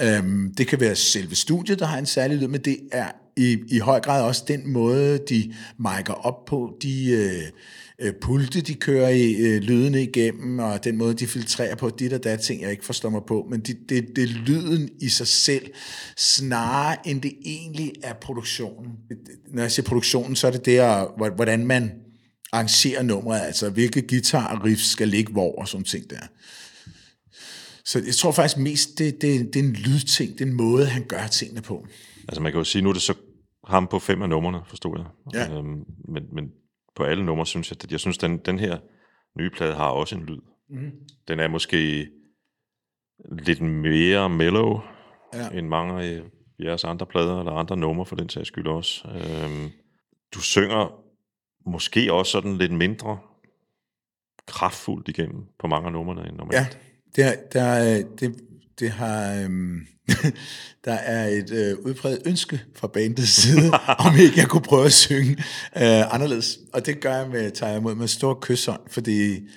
[0.00, 0.22] Øh,
[0.58, 3.78] det kan være selve studiet, der har en særlig lyd, men det er i, i
[3.78, 7.42] høj grad også den måde, de micer op på, de øh,
[8.00, 12.12] øh, pulte, de kører i øh, lydene igennem, og den måde, de filtrerer på, dit
[12.12, 15.08] og dat ting, jeg ikke forstår mig på, men det, det, det er lyden i
[15.08, 15.66] sig selv,
[16.16, 18.92] snarere end det egentlig er produktionen.
[19.48, 20.80] Når jeg siger produktionen, så er det det,
[21.36, 21.92] hvordan man
[22.52, 26.20] arrangerer nummeret, altså hvilke guitar riff skal ligge hvor, og sådan ting der.
[27.84, 30.86] Så jeg tror faktisk mest, det, det, det er en lydting, det er en måde,
[30.86, 31.86] han gør tingene på.
[32.28, 33.14] Altså man kan jo sige, nu er det så
[33.66, 35.06] ham på fem af numrene, forstod jeg.
[35.34, 35.58] Ja.
[35.58, 36.44] Øhm, men, men
[36.98, 38.78] på alle numre synes jeg, at jeg synes, den, den her
[39.38, 40.40] nye plade har også en lyd.
[40.70, 40.90] Mm.
[41.28, 42.08] Den er måske
[43.32, 44.80] lidt mere mellow,
[45.34, 45.48] Ja.
[45.58, 46.22] end mange af
[46.60, 49.08] jeres andre plader, eller andre numre for den sags skyld også.
[49.08, 49.70] Øhm,
[50.34, 51.04] du synger
[51.66, 53.18] måske også sådan lidt mindre
[54.46, 56.54] kraftfuldt igennem på mange af numrene end normalt.
[56.54, 56.66] Ja,
[57.16, 58.40] det, er- der, er- det,
[58.80, 59.86] det har, øhm,
[60.84, 63.70] der er et øh, udpræget ønske fra bandets side,
[64.06, 65.30] om ikke jeg kunne prøve at synge
[65.76, 66.58] øh, anderledes.
[66.72, 69.48] Og det gør jeg med, tager jeg imod med stor kysshånd, fordi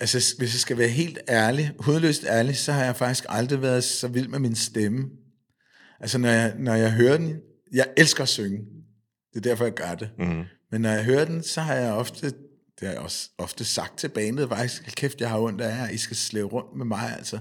[0.00, 3.84] altså, hvis jeg skal være helt ærlig, hovedløst ærlig, så har jeg faktisk aldrig været
[3.84, 5.04] så vild med min stemme.
[6.00, 7.36] Altså når jeg, når jeg hører den,
[7.72, 8.58] jeg elsker at synge.
[9.34, 10.10] Det er derfor, jeg gør det.
[10.18, 10.42] Mm.
[10.72, 12.26] Men når jeg hører den, så har jeg ofte,
[12.80, 15.76] det har jeg også ofte sagt til bandet, faktisk, "Hold kæft, jeg har ondt af
[15.76, 17.38] jer, I skal slæve rundt med mig, altså.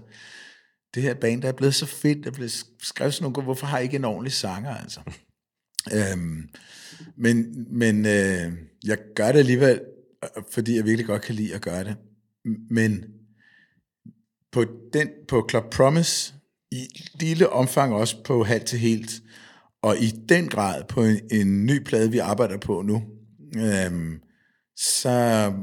[0.93, 3.67] Det her band, der er blevet så fedt, der er blevet skrevet sådan nogle, hvorfor
[3.67, 4.99] har I ikke en ordentlig sanger, altså?
[5.95, 6.49] øhm,
[7.17, 8.53] men men øh,
[8.85, 9.81] jeg gør det alligevel,
[10.23, 11.95] øh, fordi jeg virkelig godt kan lide at gøre det.
[12.69, 13.05] Men
[14.51, 16.33] på, den, på Club Promise,
[16.71, 16.87] i
[17.19, 19.21] lille omfang også på halvt til helt,
[19.81, 23.03] og i den grad på en, en ny plade, vi arbejder på nu,
[23.55, 24.21] øhm,
[24.75, 25.53] så,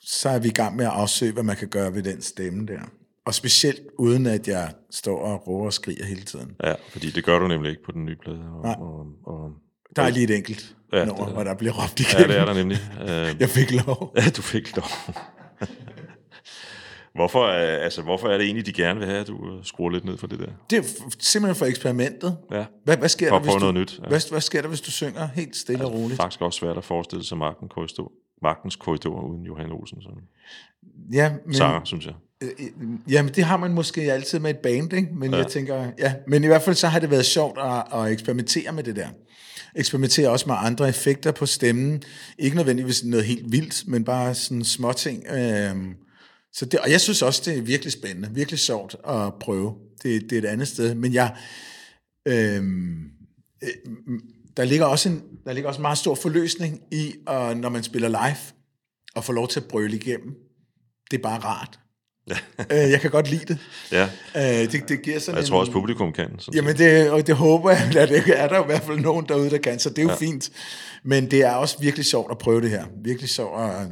[0.00, 2.66] så er vi i gang med at afsøge, hvad man kan gøre ved den stemme
[2.66, 2.90] der.
[3.26, 6.56] Og specielt uden at jeg står og råber og skriger hele tiden.
[6.64, 8.38] Ja, fordi det gør du nemlig ikke på den nye plade.
[8.54, 8.74] Og, Nej.
[8.78, 9.50] og, og,
[9.96, 12.28] Der er lige et enkelt Ja, ja, nummer, det hvor der bliver råbt ja, igennem.
[12.28, 12.78] det er der nemlig.
[13.02, 14.12] Øh, Jeg fik lov.
[14.16, 14.86] Ja, du fik lov.
[17.14, 19.90] hvorfor, er- altså, hvorfor er det egentlig, de gerne vil have, at du øh, skruer
[19.90, 20.48] lidt ned for det der?
[20.70, 20.82] Det er
[21.18, 22.36] simpelthen for eksperimentet.
[22.52, 22.64] Ja.
[22.84, 24.08] Hvad, hvad, sker For der, hvis prøve du, noget nyt, ja.
[24.08, 26.16] Hvad, hvad sker der, hvis du synger helt stille og Det er roligt?
[26.20, 28.12] faktisk også svært at forestille sig magten korridor,
[28.42, 30.12] magtens korridor uden Johan Olsen som
[31.12, 32.14] Ja, men, sanger, synes jeg.
[32.42, 32.68] Øh, øh,
[33.08, 35.08] Jamen, det har man måske altid med et band, ikke?
[35.14, 35.36] Men ja.
[35.36, 38.72] jeg tænker, ja, men i hvert fald så har det været sjovt at, at eksperimentere
[38.72, 39.08] med det der.
[39.76, 42.02] Eksperimentere også med andre effekter på stemmen.
[42.38, 45.26] Ikke nødvendigvis noget helt vildt, men bare sådan små ting.
[45.26, 45.94] Øhm,
[46.52, 49.74] så det, og jeg synes også, det er virkelig spændende, virkelig sjovt at prøve.
[50.02, 50.94] Det, det er et andet sted.
[50.94, 51.36] Men jeg,
[52.26, 53.04] øhm,
[53.62, 53.70] øh,
[54.56, 57.82] der ligger også en, der ligger også en meget stor forløsning i, at, når man
[57.82, 58.54] spiller live,
[59.14, 60.46] og får lov til at brøle igennem
[61.10, 61.78] det er bare rart.
[62.72, 63.58] øh, jeg kan godt lide det.
[63.92, 66.30] Ja, Øh, det, det giver sådan jeg en, tror også, publikum kan.
[66.38, 69.26] Sådan Jamen, det, og det håber jeg, at det er der i hvert fald nogen
[69.28, 70.14] derude, der kan, så det er jo ja.
[70.14, 70.50] Fint.
[71.04, 72.84] Men det er også virkelig sjovt at prøve det her.
[73.04, 73.88] Virkelig sjovt at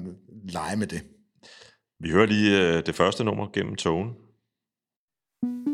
[0.48, 1.00] lege med det.
[2.00, 4.08] Vi hører lige øh, det første nummer gennem togen.
[5.42, 5.73] Gå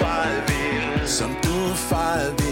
[0.00, 1.76] du vil Som du er
[2.38, 2.43] vil.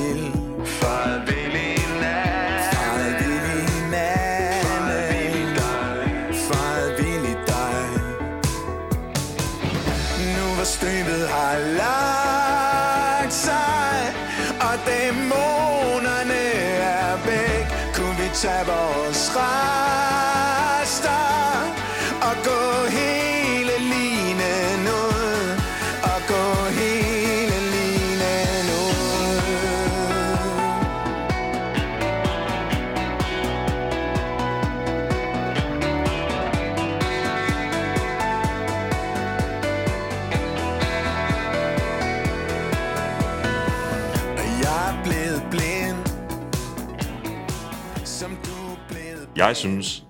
[49.47, 50.05] Jeg synes,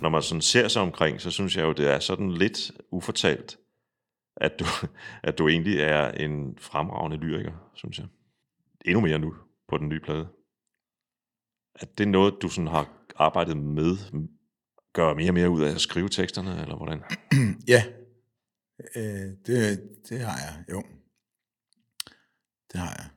[0.00, 3.58] når man sådan ser sig omkring, så synes jeg jo, det er sådan lidt ufortalt,
[4.36, 4.64] at du,
[5.28, 8.06] at du egentlig er en fremragende lyriker, synes jeg.
[8.84, 9.34] Endnu mere nu
[9.68, 10.28] på den nye plade.
[11.74, 13.96] At det er noget, du sådan har arbejdet med,
[14.92, 17.02] gør mere og mere ud af at skrive teksterne, eller hvordan?
[17.72, 17.84] Ja,
[18.96, 20.82] øh, det, det har jeg, jo.
[22.72, 23.08] Det har jeg.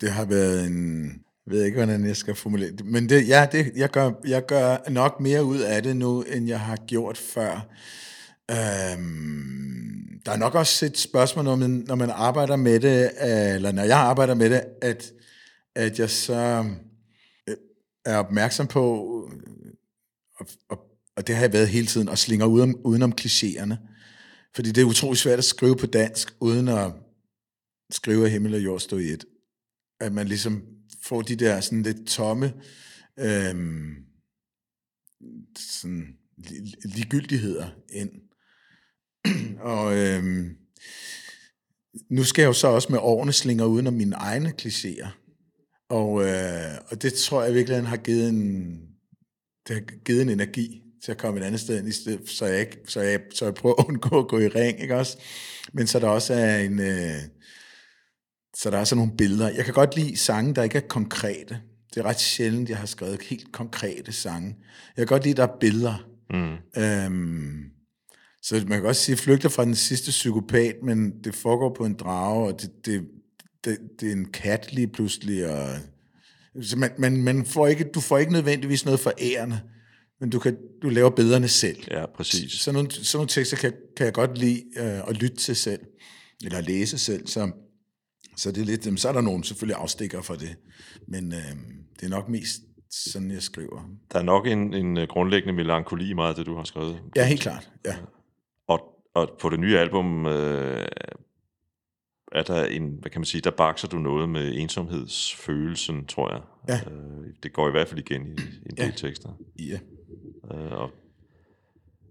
[0.00, 1.24] Det har været en...
[1.46, 2.86] Jeg ved ikke, hvordan jeg skal formulere det.
[2.86, 6.48] Men det, ja, det, jeg, gør, jeg gør nok mere ud af det nu, end
[6.48, 7.68] jeg har gjort før.
[8.50, 13.54] Øhm, der er nok også et spørgsmål, når man, når man arbejder med det, øh,
[13.54, 15.12] eller når jeg arbejder med det, at,
[15.74, 16.64] at jeg så
[17.48, 17.56] øh,
[18.04, 18.96] er opmærksom på,
[20.38, 20.78] og, og,
[21.16, 23.74] og det har jeg været hele tiden, og slinger udenom, udenom klichéerne.
[24.54, 26.92] Fordi det er utrolig svært at skrive på dansk, uden at
[27.90, 29.24] skrive, at himmel og jord stod i et.
[30.00, 30.62] At man ligesom
[31.02, 32.52] får de der sådan lidt tomme
[33.18, 33.94] øhm,
[35.58, 36.16] sådan
[36.84, 38.10] ligegyldigheder ind.
[39.72, 40.56] og øhm,
[42.10, 45.08] nu skal jeg jo så også med årene slinger uden om mine egne klichéer.
[45.88, 48.70] Og, øh, og det tror jeg virkelig har givet en,
[49.68, 52.46] det har givet en energi til at komme et andet sted ind, i stedet, så,
[52.46, 55.18] jeg ikke, så, jeg, så jeg prøver at undgå at gå i ring, ikke også?
[55.72, 56.78] Men så der også er en...
[56.80, 57.22] Øh,
[58.56, 59.50] så der er sådan nogle billeder.
[59.50, 61.60] Jeg kan godt lide sange, der ikke er konkrete.
[61.94, 64.56] Det er ret sjældent, jeg har skrevet helt konkrete sange.
[64.96, 66.06] Jeg kan godt lide, at der er billeder.
[66.30, 66.82] Mm.
[66.82, 67.64] Øhm,
[68.42, 71.94] så man kan også sige, flygter fra den sidste psykopat, men det foregår på en
[71.94, 73.08] drage, og det, det,
[73.64, 75.46] det, det er en kat lige pludselig.
[75.46, 75.68] Og,
[76.62, 79.60] så man, man, man får ikke, du får ikke nødvendigvis noget for ærende,
[80.20, 81.78] men du, kan, du laver billederne selv.
[81.90, 82.52] Ja, præcis.
[82.52, 85.80] Sådan nogle, sådan nogle tekster kan, kan jeg godt lide øh, at lytte til selv,
[86.44, 87.50] eller at læse selv, så,
[88.40, 90.56] så det er lidt, jamen, så er der nogen selvfølgelig afstikker for det,
[91.06, 91.38] men øh,
[92.00, 93.90] det er nok mest sådan, jeg skriver.
[94.12, 97.00] Der er nok en, en øh, grundlæggende melankoli i meget af det, du har skrevet.
[97.16, 97.96] Ja, helt klart, ja.
[98.68, 98.80] Og,
[99.14, 100.86] og på det nye album øh,
[102.32, 106.40] er der en, hvad kan man sige, der bakser du noget med ensomhedsfølelsen, tror jeg.
[106.68, 106.90] Ja.
[106.92, 108.90] Øh, det går i hvert fald igen i, i en del Ja.
[108.96, 109.28] tekster.
[109.58, 109.78] ja.
[110.54, 110.90] Øh, og,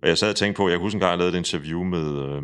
[0.02, 1.84] og jeg sad og tænkte på, jeg kan huske en gang, jeg lavede et interview
[1.84, 2.42] med, øh,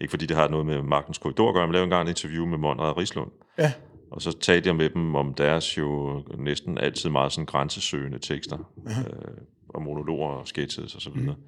[0.00, 2.10] ikke fordi det har noget med Magtens Korridor at gøre, men lavede en gang et
[2.10, 3.30] interview med Monrad Rislund.
[3.58, 3.72] Ja,
[4.10, 8.72] Og så talte jeg med dem om deres jo næsten altid meget sådan grænsesøgende tekster,
[8.86, 9.36] øh,
[9.68, 11.34] og monologer og sketches og så videre.
[11.34, 11.42] Mm.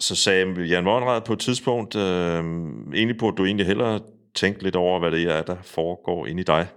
[0.00, 2.44] Så sagde Jan Monrad på et tidspunkt, øh,
[2.94, 4.00] egentlig på, at du egentlig hellere
[4.34, 6.68] tænkte lidt over, hvad det er, der foregår inde i dig.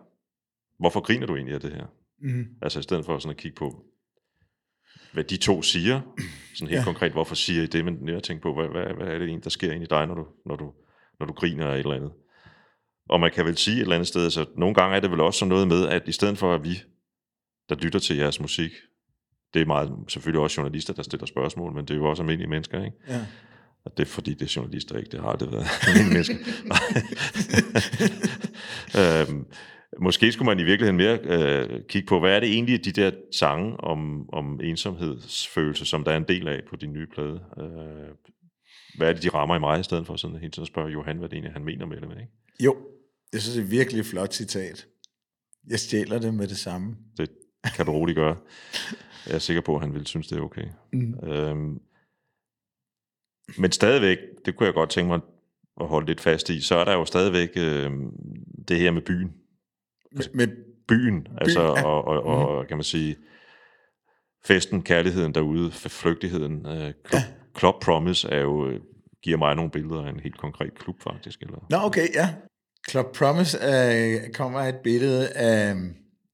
[0.79, 1.85] Hvorfor griner du egentlig af det her?
[2.21, 2.45] mm.
[2.61, 3.83] Altså i stedet for sådan at kigge på,
[5.13, 6.01] hvad de to siger,
[6.55, 6.77] sådan helt ja.
[6.77, 6.83] Ja.
[6.83, 9.43] konkret, hvorfor siger I det, men jeg tænker på, hvad, hvad, hvad er det egentlig,
[9.43, 10.73] der sker inde i dig, når du, når du,
[11.21, 12.11] når du griner af et eller andet.
[13.09, 15.21] Og man kan vel sige et eller andet sted, så nogle gange er det vel
[15.21, 16.81] også sådan noget med, at i stedet for at vi,
[17.69, 18.71] der lytter til jeres musik,
[19.53, 22.49] det er meget, selvfølgelig også journalister, der stiller spørgsmål, men det er jo også almindelige
[22.49, 22.97] mennesker, ikke?
[23.07, 23.25] ja.
[23.85, 25.11] Og det er fordi, det er journalister, ikke?
[25.11, 26.35] Det har det været almindelige mennesker.
[29.29, 29.45] Øhm,
[29.99, 33.11] Måske skulle man i virkeligheden mere øh, kigge på, hvad er det egentlig, de der
[33.31, 37.39] sange om, om ensomhedsfølelse, som der er en del af på din nye plade?
[37.57, 38.09] Øh,
[38.97, 40.89] hvad er det, de rammer i mig, i stedet for sådan hele tiden at spørge
[40.89, 42.11] Johan, hvad det egentlig han mener med det?
[42.11, 42.31] Ikke?
[42.59, 42.77] Jo,
[43.33, 44.87] jeg synes, det er et virkelig flot citat.
[45.67, 46.97] Jeg stjæler det med det samme.
[47.17, 47.29] Det
[47.75, 48.37] kan du roligt gøre.
[49.27, 50.65] Jeg er sikker på, at han vil synes, det er okay.
[50.93, 51.29] Mm.
[51.29, 51.81] Øhm,
[53.57, 55.19] men stadigvæk, det kunne jeg godt tænke mig
[55.81, 57.91] at holde lidt fast i, så er der jo stadigvæk øh,
[58.67, 59.33] det her med byen.
[60.15, 60.47] Altså, med,
[60.87, 61.85] byen, altså, ja.
[61.85, 62.67] og, og, og mm.
[62.67, 63.15] kan man sige,
[64.45, 66.65] festen, kærligheden derude, flygtigheden.
[66.65, 67.23] Øh, Club, ja.
[67.59, 68.79] Club Promise er jo, øh,
[69.23, 71.41] giver mig nogle billeder af en helt konkret klub, faktisk.
[71.41, 71.65] Eller?
[71.69, 72.29] Nå, okay, ja.
[72.89, 75.75] Club Promise øh, kommer et billede af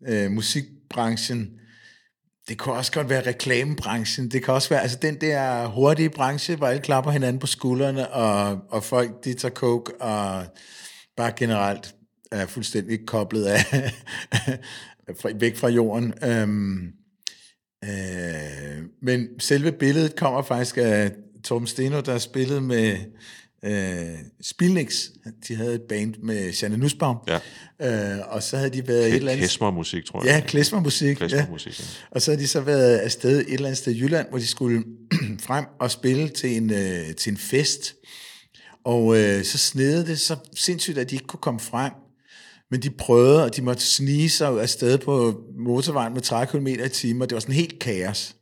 [0.07, 1.57] øh, musikbranchen,
[2.47, 4.31] det kan også godt være reklamebranchen.
[4.31, 8.07] Det kan også være altså den der hurtige branche, hvor alle klapper hinanden på skuldrene,
[8.07, 10.45] og, og folk de tager coke, og
[11.17, 11.95] bare generelt
[12.31, 13.93] er fuldstændig koblet af
[15.41, 16.13] væk fra jorden.
[16.23, 16.93] Øhm,
[17.83, 21.11] øh, men selve billedet kommer faktisk af
[21.43, 22.97] Torben Steno, der spillede med
[23.65, 25.05] øh, Spilnix,
[25.47, 28.17] de havde et band med Janne Nussbaum, ja.
[28.17, 29.43] øh, og så havde de været K- et eller andet...
[29.43, 30.29] Klesmermusik, tror jeg.
[30.29, 31.15] Ja, klesmermusik.
[31.17, 31.83] Klesmermusik, ja.
[31.83, 32.07] ja.
[32.11, 34.47] Og så havde de så været afsted et eller andet sted i Jylland, hvor de
[34.47, 34.83] skulle
[35.47, 37.95] frem og spille til en, øh, til en fest.
[38.85, 41.91] Og øh, så snede det så sindssygt, at de ikke kunne komme frem.
[42.71, 46.89] Men de prøvede, og de måtte snige sig afsted på motorvejen med 30 km i
[46.89, 48.35] timen, det var sådan helt kaos.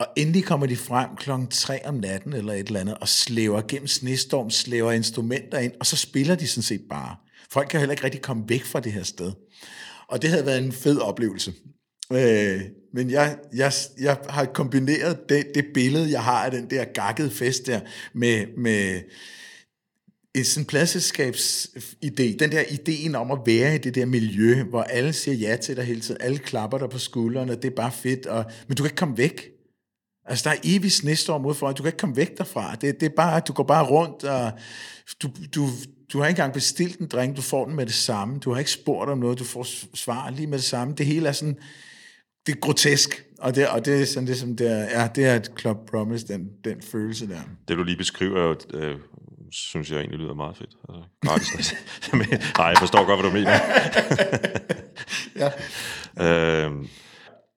[0.00, 3.62] Og endelig kommer de frem klokken 3 om natten eller et eller andet, og slæver
[3.68, 7.16] gennem snestorm, slæver instrumenter ind, og så spiller de sådan set bare.
[7.52, 9.32] Folk kan heller ikke rigtig komme væk fra det her sted.
[10.08, 11.52] Og det havde været en fed oplevelse.
[12.12, 12.60] Øh,
[12.94, 17.30] men jeg, jeg, jeg har kombineret det, det billede, jeg har af den der gakkede
[17.30, 17.80] fest der,
[18.14, 19.00] med, med
[20.44, 25.12] sådan pladselskabsidé, øh, den der ideen om at være i det der miljø, hvor alle
[25.12, 28.26] siger ja til dig hele tiden, alle klapper dig på skuldrene, det er bare fedt,
[28.26, 29.48] og, men du kan ikke komme væk.
[30.24, 32.74] Altså, der er evig snestorm mod for, du kan ikke komme væk derfra.
[32.74, 34.52] Det, det er bare, du går bare rundt, og
[35.22, 35.68] du, du,
[36.12, 38.38] du har ikke engang bestilt en drink, du får den med det samme.
[38.38, 39.66] Du har ikke spurgt om noget, du får
[39.96, 40.94] svar lige med det samme.
[40.98, 41.56] Det hele er sådan,
[42.46, 45.24] det er grotesk, og det, og det er sådan det, som det er, ja, det
[45.24, 47.40] er et Club Promise, den, den følelse der.
[47.68, 48.96] Det du lige beskriver, øh,
[49.52, 50.70] synes jeg egentlig lyder meget fedt.
[50.88, 51.74] Altså, gratis.
[52.58, 53.52] Nej, jeg forstår godt, hvad du mener.
[55.42, 55.50] ja.
[56.66, 56.84] øh,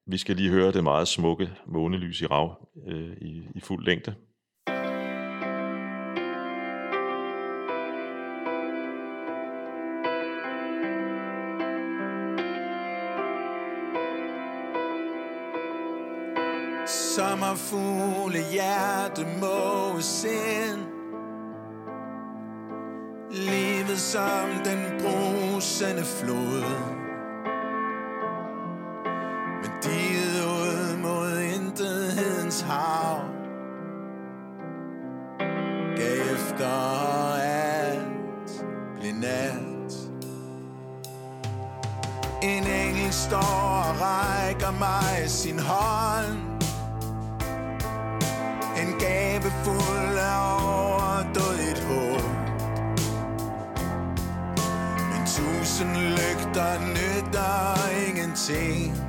[0.08, 4.16] vi skal lige høre det meget smukke månelys i rav øh, i, i fuld længde.
[16.88, 20.95] Sommerfugle hjerte må sind
[23.36, 26.64] Livet som den brusende flod.
[29.84, 33.20] Diget ud mod intethedens hav.
[35.98, 36.68] Gav efter
[37.42, 38.66] alt
[39.00, 39.94] blev nat.
[42.44, 46.55] En engel står og rækker mig sin hånd.
[56.56, 57.76] Der nytter
[58.08, 59.05] ingenting.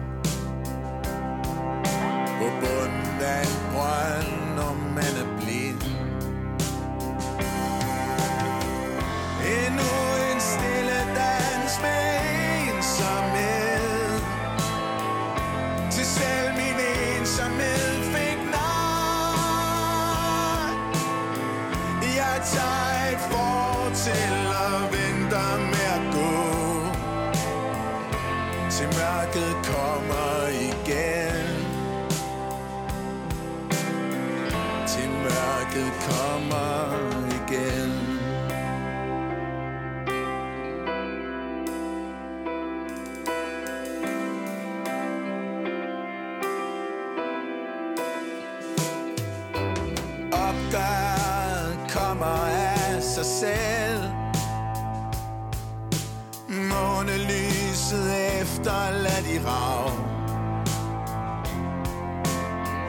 [58.67, 59.91] Månelyset efterladt i rav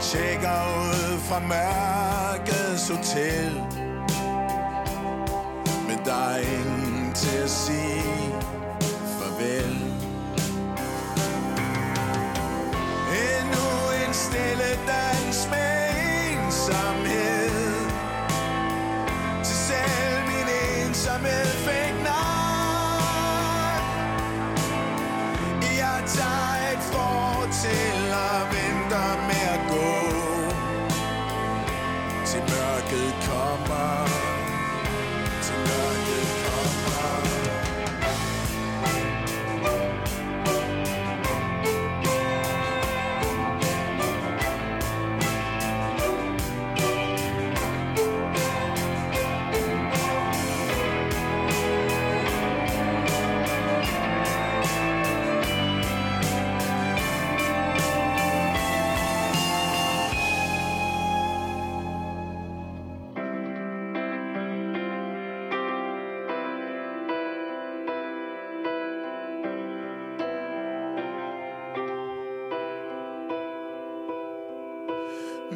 [0.02, 3.54] Tjekker ud fra mørkets hotel.
[5.88, 8.07] Men der er ingen til at sige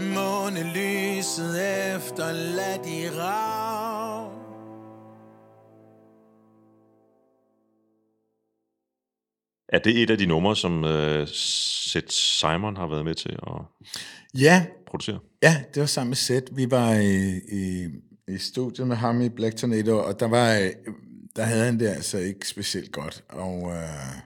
[0.01, 1.55] Månelyset
[1.95, 4.31] efterladt i rav
[9.69, 13.87] Er det et af de numre, som uh, Seth Simon har været med til at
[14.33, 15.19] Ja, producere?
[15.43, 16.57] Ja, det var sammen med Seth.
[16.57, 17.87] Vi var i, i,
[18.27, 20.95] i studiet med ham i Black Tornado, og der var øh,
[21.35, 23.23] der havde han det altså ikke specielt godt.
[23.29, 24.17] Og øh,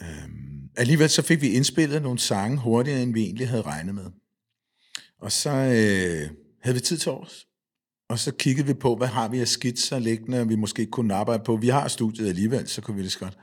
[0.00, 0.28] øh,
[0.76, 4.06] alligevel så fik vi indspillet nogle sange hurtigere, end vi egentlig havde regnet med.
[5.20, 6.30] Og så øh,
[6.62, 7.46] havde vi tid til os.
[8.08, 11.42] Og så kiggede vi på, hvad har vi af skitser liggende, vi måske kunne arbejde
[11.44, 11.56] på.
[11.56, 13.38] Vi har studiet alligevel, så kunne vi det godt.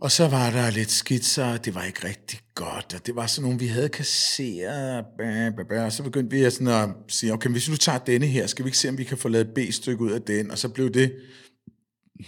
[0.00, 3.42] Og så var der lidt skitser, det var ikke rigtig godt, og det var sådan
[3.42, 7.50] nogle, vi havde kasseret, bæ, bæ, bæ, og så begyndte vi sådan at sige, okay,
[7.50, 9.48] hvis vi nu tager denne her, skal vi ikke se, om vi kan få lavet
[9.54, 11.12] B-stykke ud af den, og så blev det,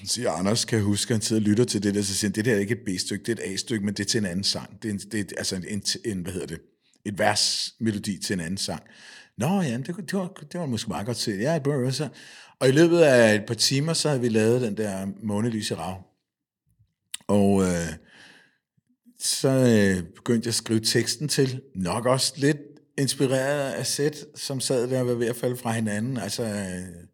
[0.04, 2.34] siger Anders, kan jeg huske, han sidder og lytter til det der, så siger han,
[2.34, 4.26] det der er ikke et B-stykke, det er et A-stykke, men det er til en
[4.26, 6.60] anden sang, det er, en, det er altså en, en, en, hvad hedder det,
[7.04, 8.82] et vers-melodi til en anden sang.
[9.38, 11.38] Nå ja, det, det, var, det var måske meget godt til.
[11.38, 12.08] Ja, bro, så.
[12.60, 16.02] Og i løbet af et par timer, så havde vi lavet den der månelyse rav.
[17.28, 17.92] Og øh,
[19.18, 22.56] så øh, begyndte jeg at skrive teksten til, nok også lidt
[22.98, 26.16] inspireret af Sæt, som sad der og var ved at falde fra hinanden.
[26.16, 27.07] Altså, øh,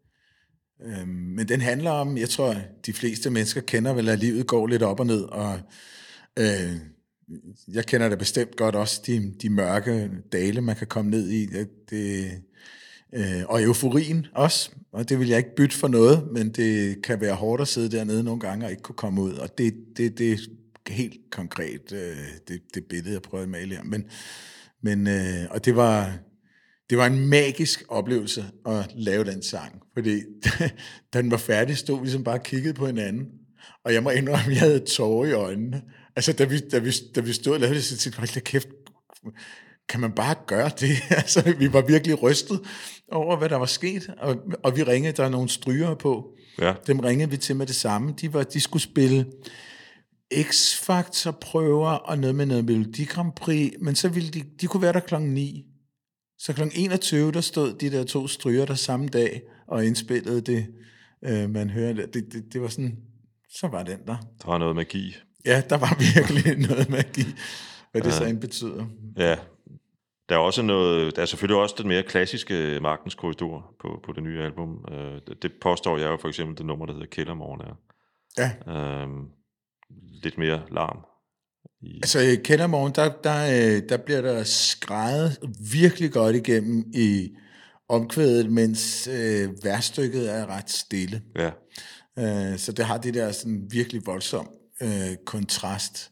[0.83, 2.55] øh, men den handler om, jeg tror,
[2.85, 5.59] de fleste mennesker kender vel, at livet går lidt op og ned, og
[6.39, 6.75] øh,
[7.67, 11.45] jeg kender det bestemt godt også, de, de mørke dale, man kan komme ned i.
[11.45, 12.31] Det, det,
[13.13, 17.21] øh, og euforien også, og det vil jeg ikke bytte for noget, men det kan
[17.21, 20.17] være hårdt at sidde dernede nogle gange og ikke kunne komme ud, og det, det,
[20.17, 20.37] det er
[20.87, 23.83] helt konkret øh, det, det billede, jeg prøvede at male her.
[23.83, 24.05] Men,
[24.81, 26.19] men, øh, og det var,
[26.89, 30.21] det var en magisk oplevelse at lave den sang, fordi
[31.13, 33.25] da den var færdig, stod vi ligesom bare kiggede på hinanden,
[33.85, 35.81] og jeg må indrømme, at jeg havde tårer i øjnene.
[36.15, 38.41] Altså, da vi, da vi, da vi stod og lavede det, så tænkte jeg, hold
[38.41, 38.67] kæft,
[39.89, 40.91] kan man bare gøre det?
[41.21, 42.59] altså, vi var virkelig rystet
[43.11, 46.31] over, hvad der var sket, og, og vi ringede, der er nogle stryger på.
[46.61, 46.73] Ja.
[46.87, 48.13] Dem ringede vi til med det samme.
[48.21, 49.25] De, var, de skulle spille
[50.33, 54.81] X-Factor prøver og noget med noget Melodi Grand Prix, men så ville de, de kunne
[54.81, 55.65] være der klokken 9.
[56.45, 60.67] Så klokken 21, der stod de der to stryger der samme dag og indspillede det,
[61.21, 61.93] øh, man hører.
[61.93, 62.97] Det, det, det var sådan,
[63.49, 64.15] så var den der.
[64.41, 65.15] Der var noget magi.
[65.45, 67.25] Ja, der var virkelig noget magi,
[67.91, 68.85] hvad det så end betyder.
[69.17, 69.35] Ja,
[70.29, 74.11] der er også noget, der er selvfølgelig også den mere klassiske Magtens Korridor på, på
[74.11, 74.85] det nye album.
[74.91, 77.75] Øh, det, påstår jeg jo for eksempel det nummer, der hedder Kældermorgen er.
[78.37, 78.73] Ja.
[78.73, 79.29] Øhm,
[80.23, 81.05] lidt mere larm.
[81.85, 85.37] I, Altså i Kældermorgen, der, der, øh, der bliver der skrevet
[85.71, 87.31] virkelig godt igennem i
[87.89, 91.21] omkvædet, mens øh, værstykket er ret stille.
[91.35, 91.49] ja,
[92.19, 94.49] Øh, så det har det der sådan virkelig voldsom
[94.81, 96.11] øh, kontrast.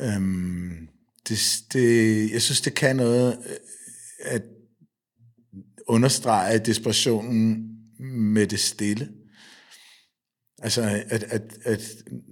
[0.00, 0.88] Øhm,
[1.28, 3.56] det, det, jeg synes, det kan noget øh,
[4.20, 4.42] at
[5.86, 7.68] understrege desperationen
[8.00, 9.08] med det stille.
[10.58, 11.82] Altså, at, at, at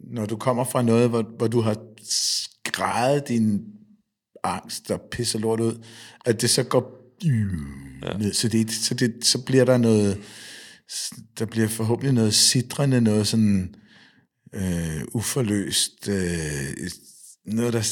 [0.05, 1.77] når du kommer fra noget, hvor, hvor du har
[2.67, 3.65] skrevet din
[4.45, 5.85] angst og pisser lort ud,
[6.25, 8.19] at det så går ja.
[8.19, 8.33] ned.
[8.33, 10.21] Så, det, så, det, så bliver der noget,
[11.39, 13.75] der bliver forhåbentlig noget sidrende, noget sådan
[14.55, 16.91] øh, uforløst, øh,
[17.45, 17.83] noget, der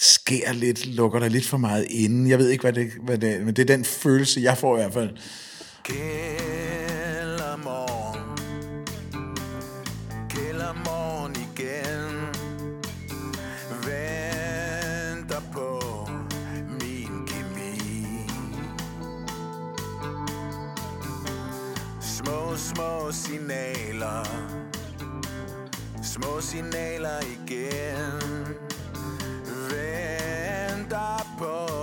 [0.00, 2.28] sker lidt, lukker dig lidt for meget inden.
[2.28, 4.76] Jeg ved ikke, hvad det, hvad det er, men det er den følelse, jeg får
[4.76, 5.10] i hvert fald.
[5.84, 6.93] Kældermorgen
[22.56, 24.24] Små, signaler.
[26.02, 28.46] Små signaler igen.
[29.70, 31.73] Venter på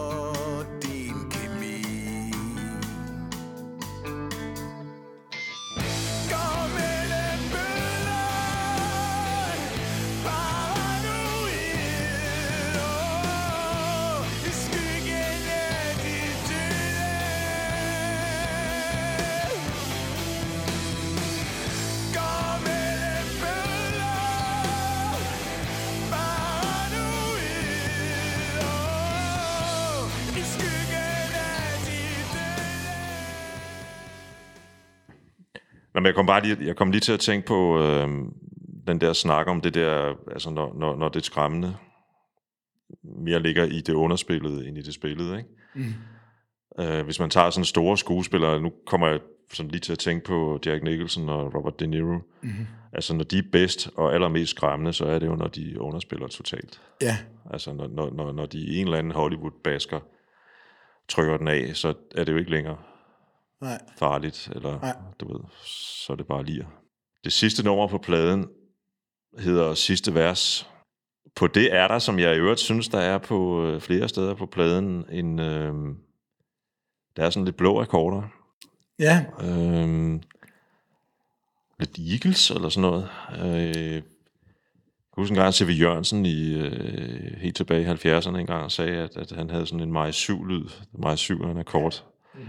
[35.96, 38.10] Jamen, jeg kom bare lige, jeg kom lige til at tænke på øh,
[38.88, 41.76] den der snak om det der, altså når, når, når det skræmmende
[43.04, 45.50] mere ligger i det underspillede end i det spillede, ikke?
[45.76, 46.84] Mm.
[46.84, 49.20] Øh, hvis man tager sådan store skuespillere, nu kommer jeg
[49.54, 52.18] sådan lige til at tænke på Jack Nicholson og Robert De Niro.
[52.42, 52.68] Mm-hmm.
[52.94, 56.28] Altså når de er bedst og allermest skræmmende, så er det jo, når de underspiller
[56.28, 56.82] totalt.
[57.02, 57.18] Ja.
[57.52, 60.00] Altså når, når, når, når de i en eller anden Hollywood-basker
[61.08, 62.78] trykker den af, så er det jo ikke længere
[63.62, 63.82] Nej.
[63.98, 64.96] farligt, eller Nej.
[65.20, 65.40] du ved,
[66.06, 66.66] så er det bare lir.
[67.24, 68.48] Det sidste nummer på pladen
[69.40, 70.70] hedder Sidste Vers.
[71.36, 74.34] På det er der, som jeg i øvrigt synes, der er på øh, flere steder
[74.34, 75.74] på pladen, en, øh,
[77.16, 78.22] der er sådan lidt blå akkorder.
[79.00, 80.20] Ja, Øh,
[81.80, 83.10] lidt Eagles eller sådan noget.
[83.40, 84.02] Øh,
[85.12, 85.70] jeg kan huske en gang, C.V.
[85.80, 89.92] Jørgensen i, øh, helt tilbage i 70'erne engang sagde, at, at han havde sådan en
[89.92, 90.70] Maj 7-lyd.
[90.94, 92.04] Maj 7 er en akkord.
[92.34, 92.48] Mm-hmm.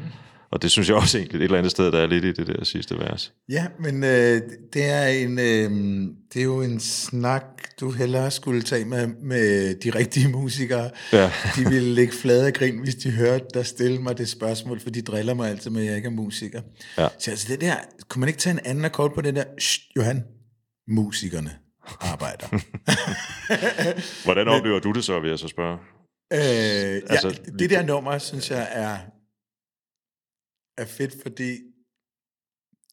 [0.53, 2.47] Og det synes jeg også egentlig et eller andet sted, der er lidt i det
[2.47, 3.33] der sidste vers.
[3.49, 4.41] ja men øh,
[4.73, 5.71] det, er en, øh,
[6.35, 7.45] det er jo en snak,
[7.81, 10.91] du hellere skulle tage med, med de rigtige musikere.
[11.13, 11.31] Ja.
[11.57, 14.91] De ville ligge flade af grin, hvis de hørte dig stille mig det spørgsmål, for
[14.91, 16.61] de driller mig altid med, at jeg ikke er musiker.
[16.99, 17.09] Ja.
[17.19, 17.75] Så altså det der,
[18.09, 19.45] kunne man ikke tage en anden akkord på det der?
[19.61, 20.25] Shh, Johan,
[20.89, 21.51] musikerne
[22.01, 22.47] arbejder.
[24.25, 25.79] Hvordan oplever du det så, vil jeg så spørge?
[26.33, 28.97] Øh, Altså, ja, det der nummer, synes jeg, er,
[30.77, 31.59] er fedt, fordi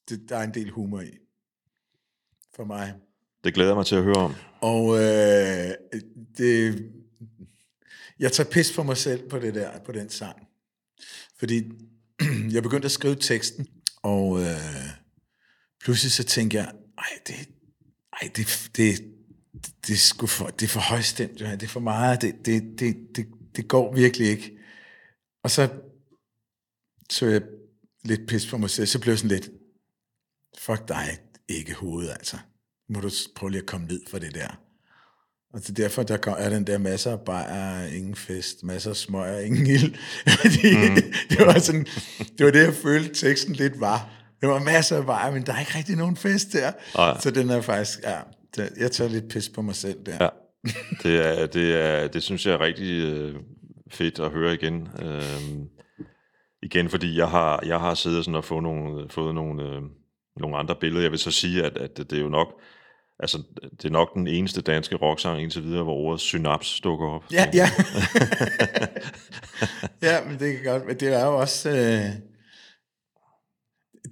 [0.09, 1.17] det, der er en del humor i.
[2.55, 2.93] For mig.
[3.43, 4.35] Det glæder jeg mig til at høre om.
[4.61, 5.73] Og øh,
[6.37, 6.83] det,
[8.19, 10.47] jeg tager pis på mig selv på det der, på den sang.
[11.35, 11.71] Fordi
[12.53, 13.67] jeg begyndte at skrive teksten,
[14.01, 14.89] og øh,
[15.83, 17.35] pludselig så tænkte jeg, ej, det,
[18.21, 19.03] ej, det, det,
[19.87, 22.97] det, er sgu for, det er for højstemt, det er for meget, det, det, det,
[23.15, 24.57] det, det går virkelig ikke.
[25.43, 25.69] Og så
[27.09, 27.41] så jeg
[28.09, 29.49] lidt pis på mig selv, så blev jeg sådan lidt,
[30.59, 31.17] fuck dig,
[31.49, 32.37] ikke hovedet altså.
[32.89, 34.47] Må du prøve lige at komme ned for det der.
[35.53, 38.95] Og det er derfor, der er den der masser af bajer, ingen fest, masser af
[38.95, 39.95] smøger, ingen ild.
[40.41, 40.95] Fordi mm.
[41.29, 41.85] det var sådan,
[42.37, 44.09] det var det, jeg følte, teksten lidt var.
[44.41, 46.71] Der var masser af bajer, men der er ikke rigtig nogen fest der.
[46.95, 47.19] Nej.
[47.21, 48.19] Så den er faktisk, ja,
[48.55, 50.17] det- jeg tager lidt pis på mig selv der.
[50.23, 50.29] Ja.
[51.03, 53.35] Det, er, det, er, det synes jeg er rigtig øh,
[53.91, 54.87] fedt at høre igen.
[55.01, 55.67] Øhm,
[56.63, 59.81] igen, fordi jeg har, jeg har siddet sådan og fået nogle, fået nogle, øh,
[60.37, 61.01] nogle andre billeder.
[61.01, 62.47] Jeg vil så sige, at, at det er jo nok,
[63.19, 67.23] altså, det er nok den eneste danske rocksang indtil videre, hvor ordet synaps dukker op.
[67.31, 67.69] Ja, ja.
[70.09, 71.69] ja, men det kan godt, men det er jo også...
[71.69, 72.29] Øh,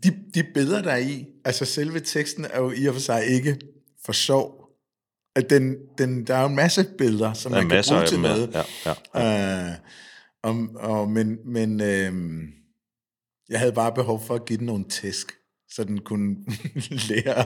[0.03, 3.25] de, de billeder, der er i, altså selve teksten er jo i og for sig
[3.25, 3.57] ikke
[4.05, 4.63] for sjov.
[5.35, 8.17] At den, den, der er jo en masse billeder, som er man kan bruge til
[8.17, 8.25] dem.
[8.25, 8.29] ja.
[8.29, 8.65] noget.
[8.85, 9.69] Ja, ja.
[9.69, 9.75] Øh,
[10.47, 12.13] og, og, men men øh,
[13.49, 15.31] jeg havde bare behov for at give den nogle tæsk,
[15.69, 16.35] så den kunne
[17.09, 17.39] lære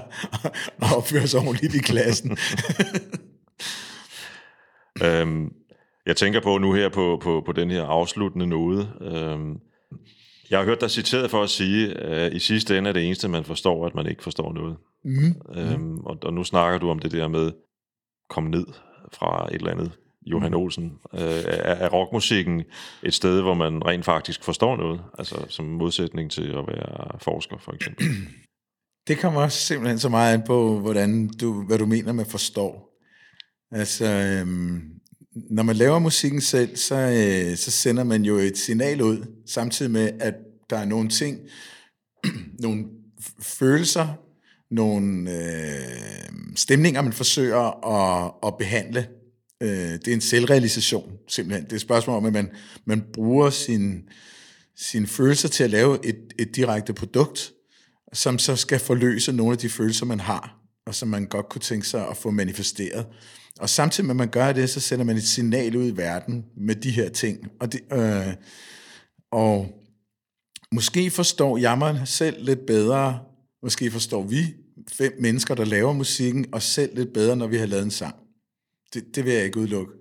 [0.82, 2.38] at opføre sig ordentligt i klassen.
[5.03, 5.53] Øhm,
[6.06, 8.90] jeg tænker på nu her på, på, på den her afsluttende node.
[9.02, 9.60] Øhm,
[10.49, 13.28] jeg har hørt dig citeret for at sige, at i sidste ende er det eneste,
[13.28, 14.78] man forstår, at man ikke forstår noget.
[15.03, 15.36] mm.
[15.56, 17.52] Øhm, og, og nu snakker du om det der med
[18.30, 18.65] komme ned
[19.14, 19.91] fra et eller andet.
[20.26, 20.93] Johan Olsen.
[21.14, 22.64] Øh, er, er rockmusikken
[23.03, 25.02] et sted, hvor man rent faktisk forstår noget?
[25.19, 28.06] Altså som modsætning til at være forsker, for eksempel.
[29.07, 32.98] Det kommer også simpelthen så meget an på, hvordan du, hvad du mener med forstår.
[33.72, 34.81] Altså, øhm,
[35.49, 39.91] når man laver musikken selv, så, øh, så sender man jo et signal ud, samtidig
[39.91, 40.34] med, at
[40.69, 41.39] der er nogle ting,
[42.65, 42.85] nogle
[43.41, 44.07] følelser,
[44.72, 49.07] nogle øh, stemninger, man forsøger at, at behandle.
[49.62, 51.64] Øh, det er en selvrealisation, simpelthen.
[51.64, 52.50] Det er et spørgsmål om, at man,
[52.86, 54.04] man bruger sin,
[54.76, 57.52] sine følelser til at lave et, et direkte produkt,
[58.14, 61.62] som så skal forløse nogle af de følelser, man har, og som man godt kunne
[61.62, 63.06] tænke sig at få manifesteret.
[63.60, 66.46] Og samtidig med, at man gør det, så sender man et signal ud i verden
[66.58, 67.48] med de her ting.
[67.60, 68.34] Og, det, øh,
[69.32, 69.82] og
[70.72, 73.20] måske forstår jeg mig selv lidt bedre,
[73.64, 74.54] måske forstår vi
[74.92, 78.16] fem mennesker, der laver musikken, og selv lidt bedre, når vi har lavet en sang.
[78.93, 79.93] Det, det vil jeg ikke udelukke.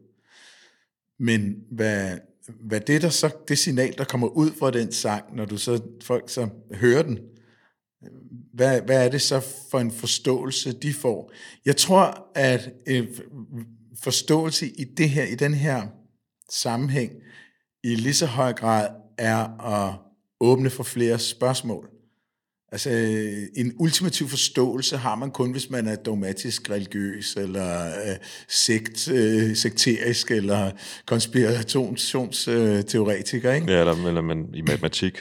[1.18, 2.18] Men hvad,
[2.60, 5.82] hvad det, der så, det signal, der kommer ud fra den sang, når du så,
[6.02, 7.18] folk så hører den,
[8.54, 9.40] hvad, hvad er det så
[9.70, 11.32] for en forståelse, de får?
[11.64, 13.08] Jeg tror, at en
[14.02, 15.86] forståelse i det her, i den her
[16.50, 17.12] sammenhæng,
[17.84, 18.88] i lige så høj grad
[19.18, 19.94] er at
[20.40, 21.90] åbne for flere spørgsmål.
[22.72, 22.90] Altså,
[23.56, 28.16] en ultimativ forståelse har man kun, hvis man er dogmatisk religiøs, eller øh,
[28.48, 30.70] sekt, øh, sekterisk, eller
[31.06, 33.72] konspirationsteoretiker, ikke?
[33.72, 35.18] Ja, eller, eller men i matematik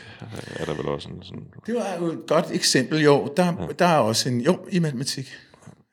[0.55, 1.43] er der vel også en sådan...
[1.65, 3.33] Det var jo et godt eksempel, jo.
[3.37, 3.51] Der, ja.
[3.79, 4.41] der er også en...
[4.41, 5.33] Jo, i matematik.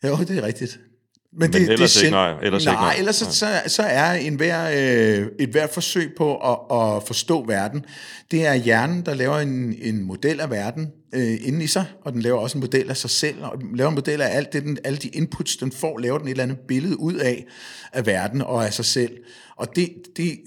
[0.04, 0.80] Jo, det er rigtigt.
[1.38, 2.38] Men, det, ellers det er ikke, nej.
[2.42, 2.94] Ellers nej, ikke, nej.
[2.98, 7.44] ellers så, så, så er en hver, øh, et hver forsøg på at, at forstå
[7.46, 7.84] verden,
[8.30, 12.12] det er hjernen, der laver en, en model af verden øh, inden i sig, og
[12.12, 14.62] den laver også en model af sig selv, og laver en model af alt det,
[14.62, 17.44] den, alle de inputs, den får, laver den et eller andet billede ud af,
[17.92, 19.12] af verden og af sig selv.
[19.56, 20.38] Og det, det,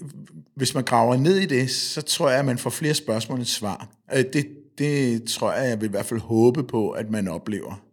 [0.56, 3.46] hvis man graver ned i det, så tror jeg, at man får flere spørgsmål end
[3.46, 3.88] svar.
[4.14, 4.46] Øh, det,
[4.78, 7.89] det tror jeg, jeg vil i hvert fald håbe på, at man oplever.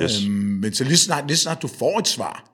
[0.00, 0.24] Yes.
[0.24, 2.44] Øhm, men så lige snart, lige snart du får et svar,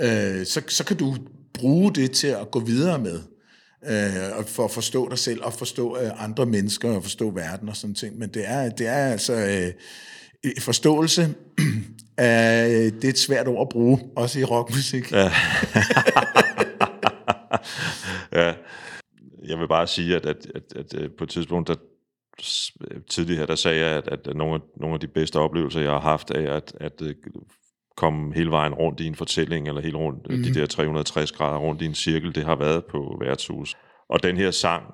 [0.00, 1.16] øh, så, så kan du
[1.54, 3.20] bruge det til at gå videre med,
[3.86, 7.76] øh, for at forstå dig selv, og forstå øh, andre mennesker, og forstå verden og
[7.76, 8.18] sådan ting.
[8.18, 9.34] Men det er, det er altså...
[9.34, 9.72] Øh,
[10.58, 11.34] forståelse
[12.16, 15.12] af, det er et svært ord at bruge, også i rockmusik.
[15.12, 15.24] Ja.
[18.40, 18.54] ja.
[19.48, 21.74] Jeg vil bare sige, at, at, at, at, at på et tidspunkt, der,
[23.08, 25.90] tidligere her, der sagde jeg, at, at nogle, af, nogle af de bedste oplevelser, jeg
[25.90, 27.14] har haft af at, at øh,
[27.96, 30.36] komme hele vejen rundt i en fortælling, eller hele rundt, mm.
[30.36, 30.54] de mhm.
[30.54, 33.76] der 360 grader rundt i en cirkel, det har været på værtshus.
[34.08, 34.84] Og den her sang,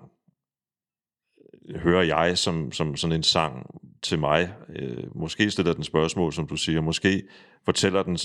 [1.76, 3.66] hører jeg som, som sådan en sang
[4.02, 4.54] til mig.
[4.68, 6.80] Øh, måske stiller den spørgsmål, som du siger.
[6.80, 7.22] Måske
[7.64, 8.18] fortæller den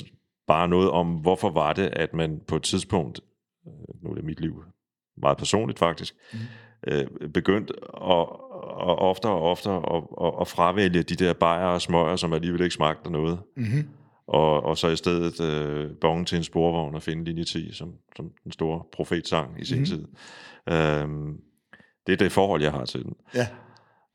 [0.47, 3.19] bare noget om, hvorfor var det, at man på et tidspunkt,
[3.67, 4.63] øh, nu er det mit liv,
[5.17, 6.39] meget personligt faktisk, mm.
[6.87, 8.27] Øh, begyndte at,
[8.75, 12.61] og oftere og oftere og, og, og fravælge de der bajer og smøger, som alligevel
[12.61, 13.39] ikke smagte noget.
[13.57, 13.87] Mm-hmm.
[14.27, 17.93] Og, og så i stedet øh, bonge til en sporvogn og finde linje 10, som,
[18.15, 19.85] som den store profetsang i sin mm-hmm.
[19.85, 20.05] tid.
[20.73, 21.37] Øhm,
[22.07, 23.13] det er det forhold, jeg har til den.
[23.35, 23.47] Ja.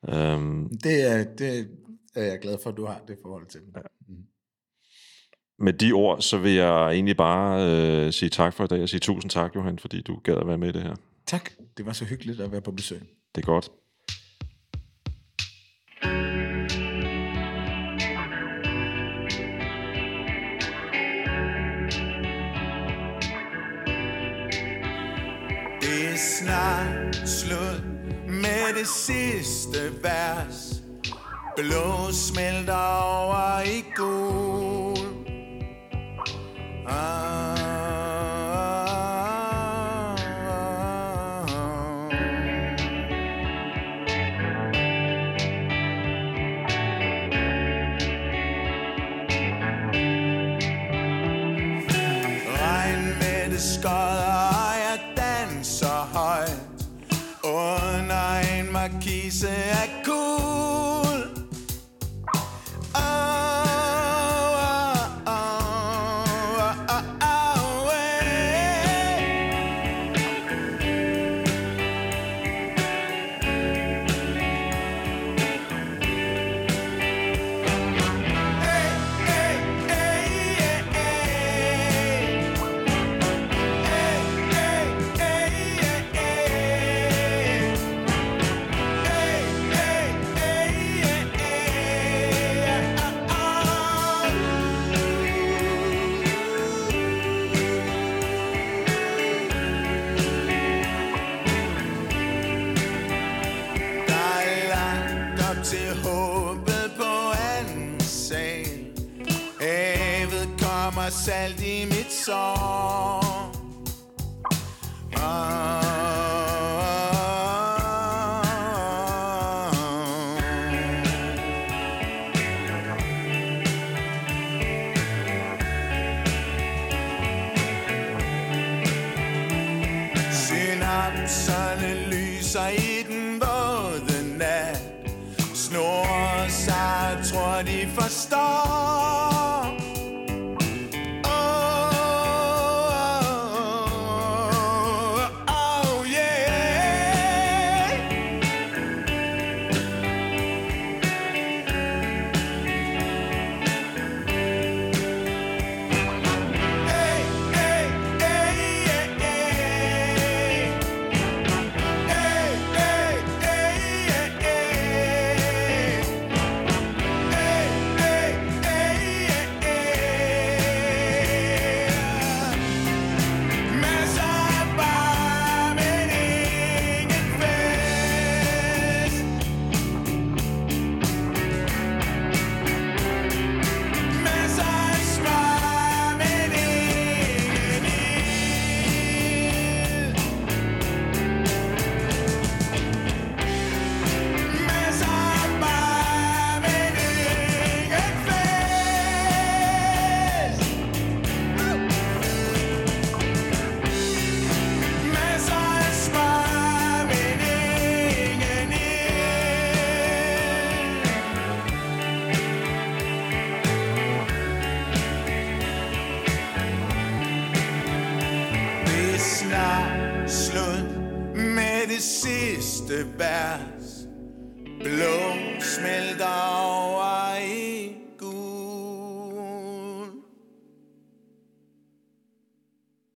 [0.09, 1.69] Øhm, det, er, det
[2.15, 3.73] er jeg glad for, at du har det forhold til den.
[3.75, 3.81] Ja.
[4.07, 4.15] Mm.
[5.59, 8.89] Med de ord, så vil jeg egentlig bare øh, sige tak for i dag, og
[8.89, 10.95] sige tusind tak, Johan, fordi du gad at være med i det her.
[11.25, 11.51] Tak.
[11.77, 13.01] Det var så hyggeligt at være på besøg.
[13.35, 13.69] Det er godt.
[26.41, 27.83] snart slut
[28.27, 30.81] med det sidste vers
[31.57, 35.07] Blå smelter over i gul
[36.87, 37.50] ah.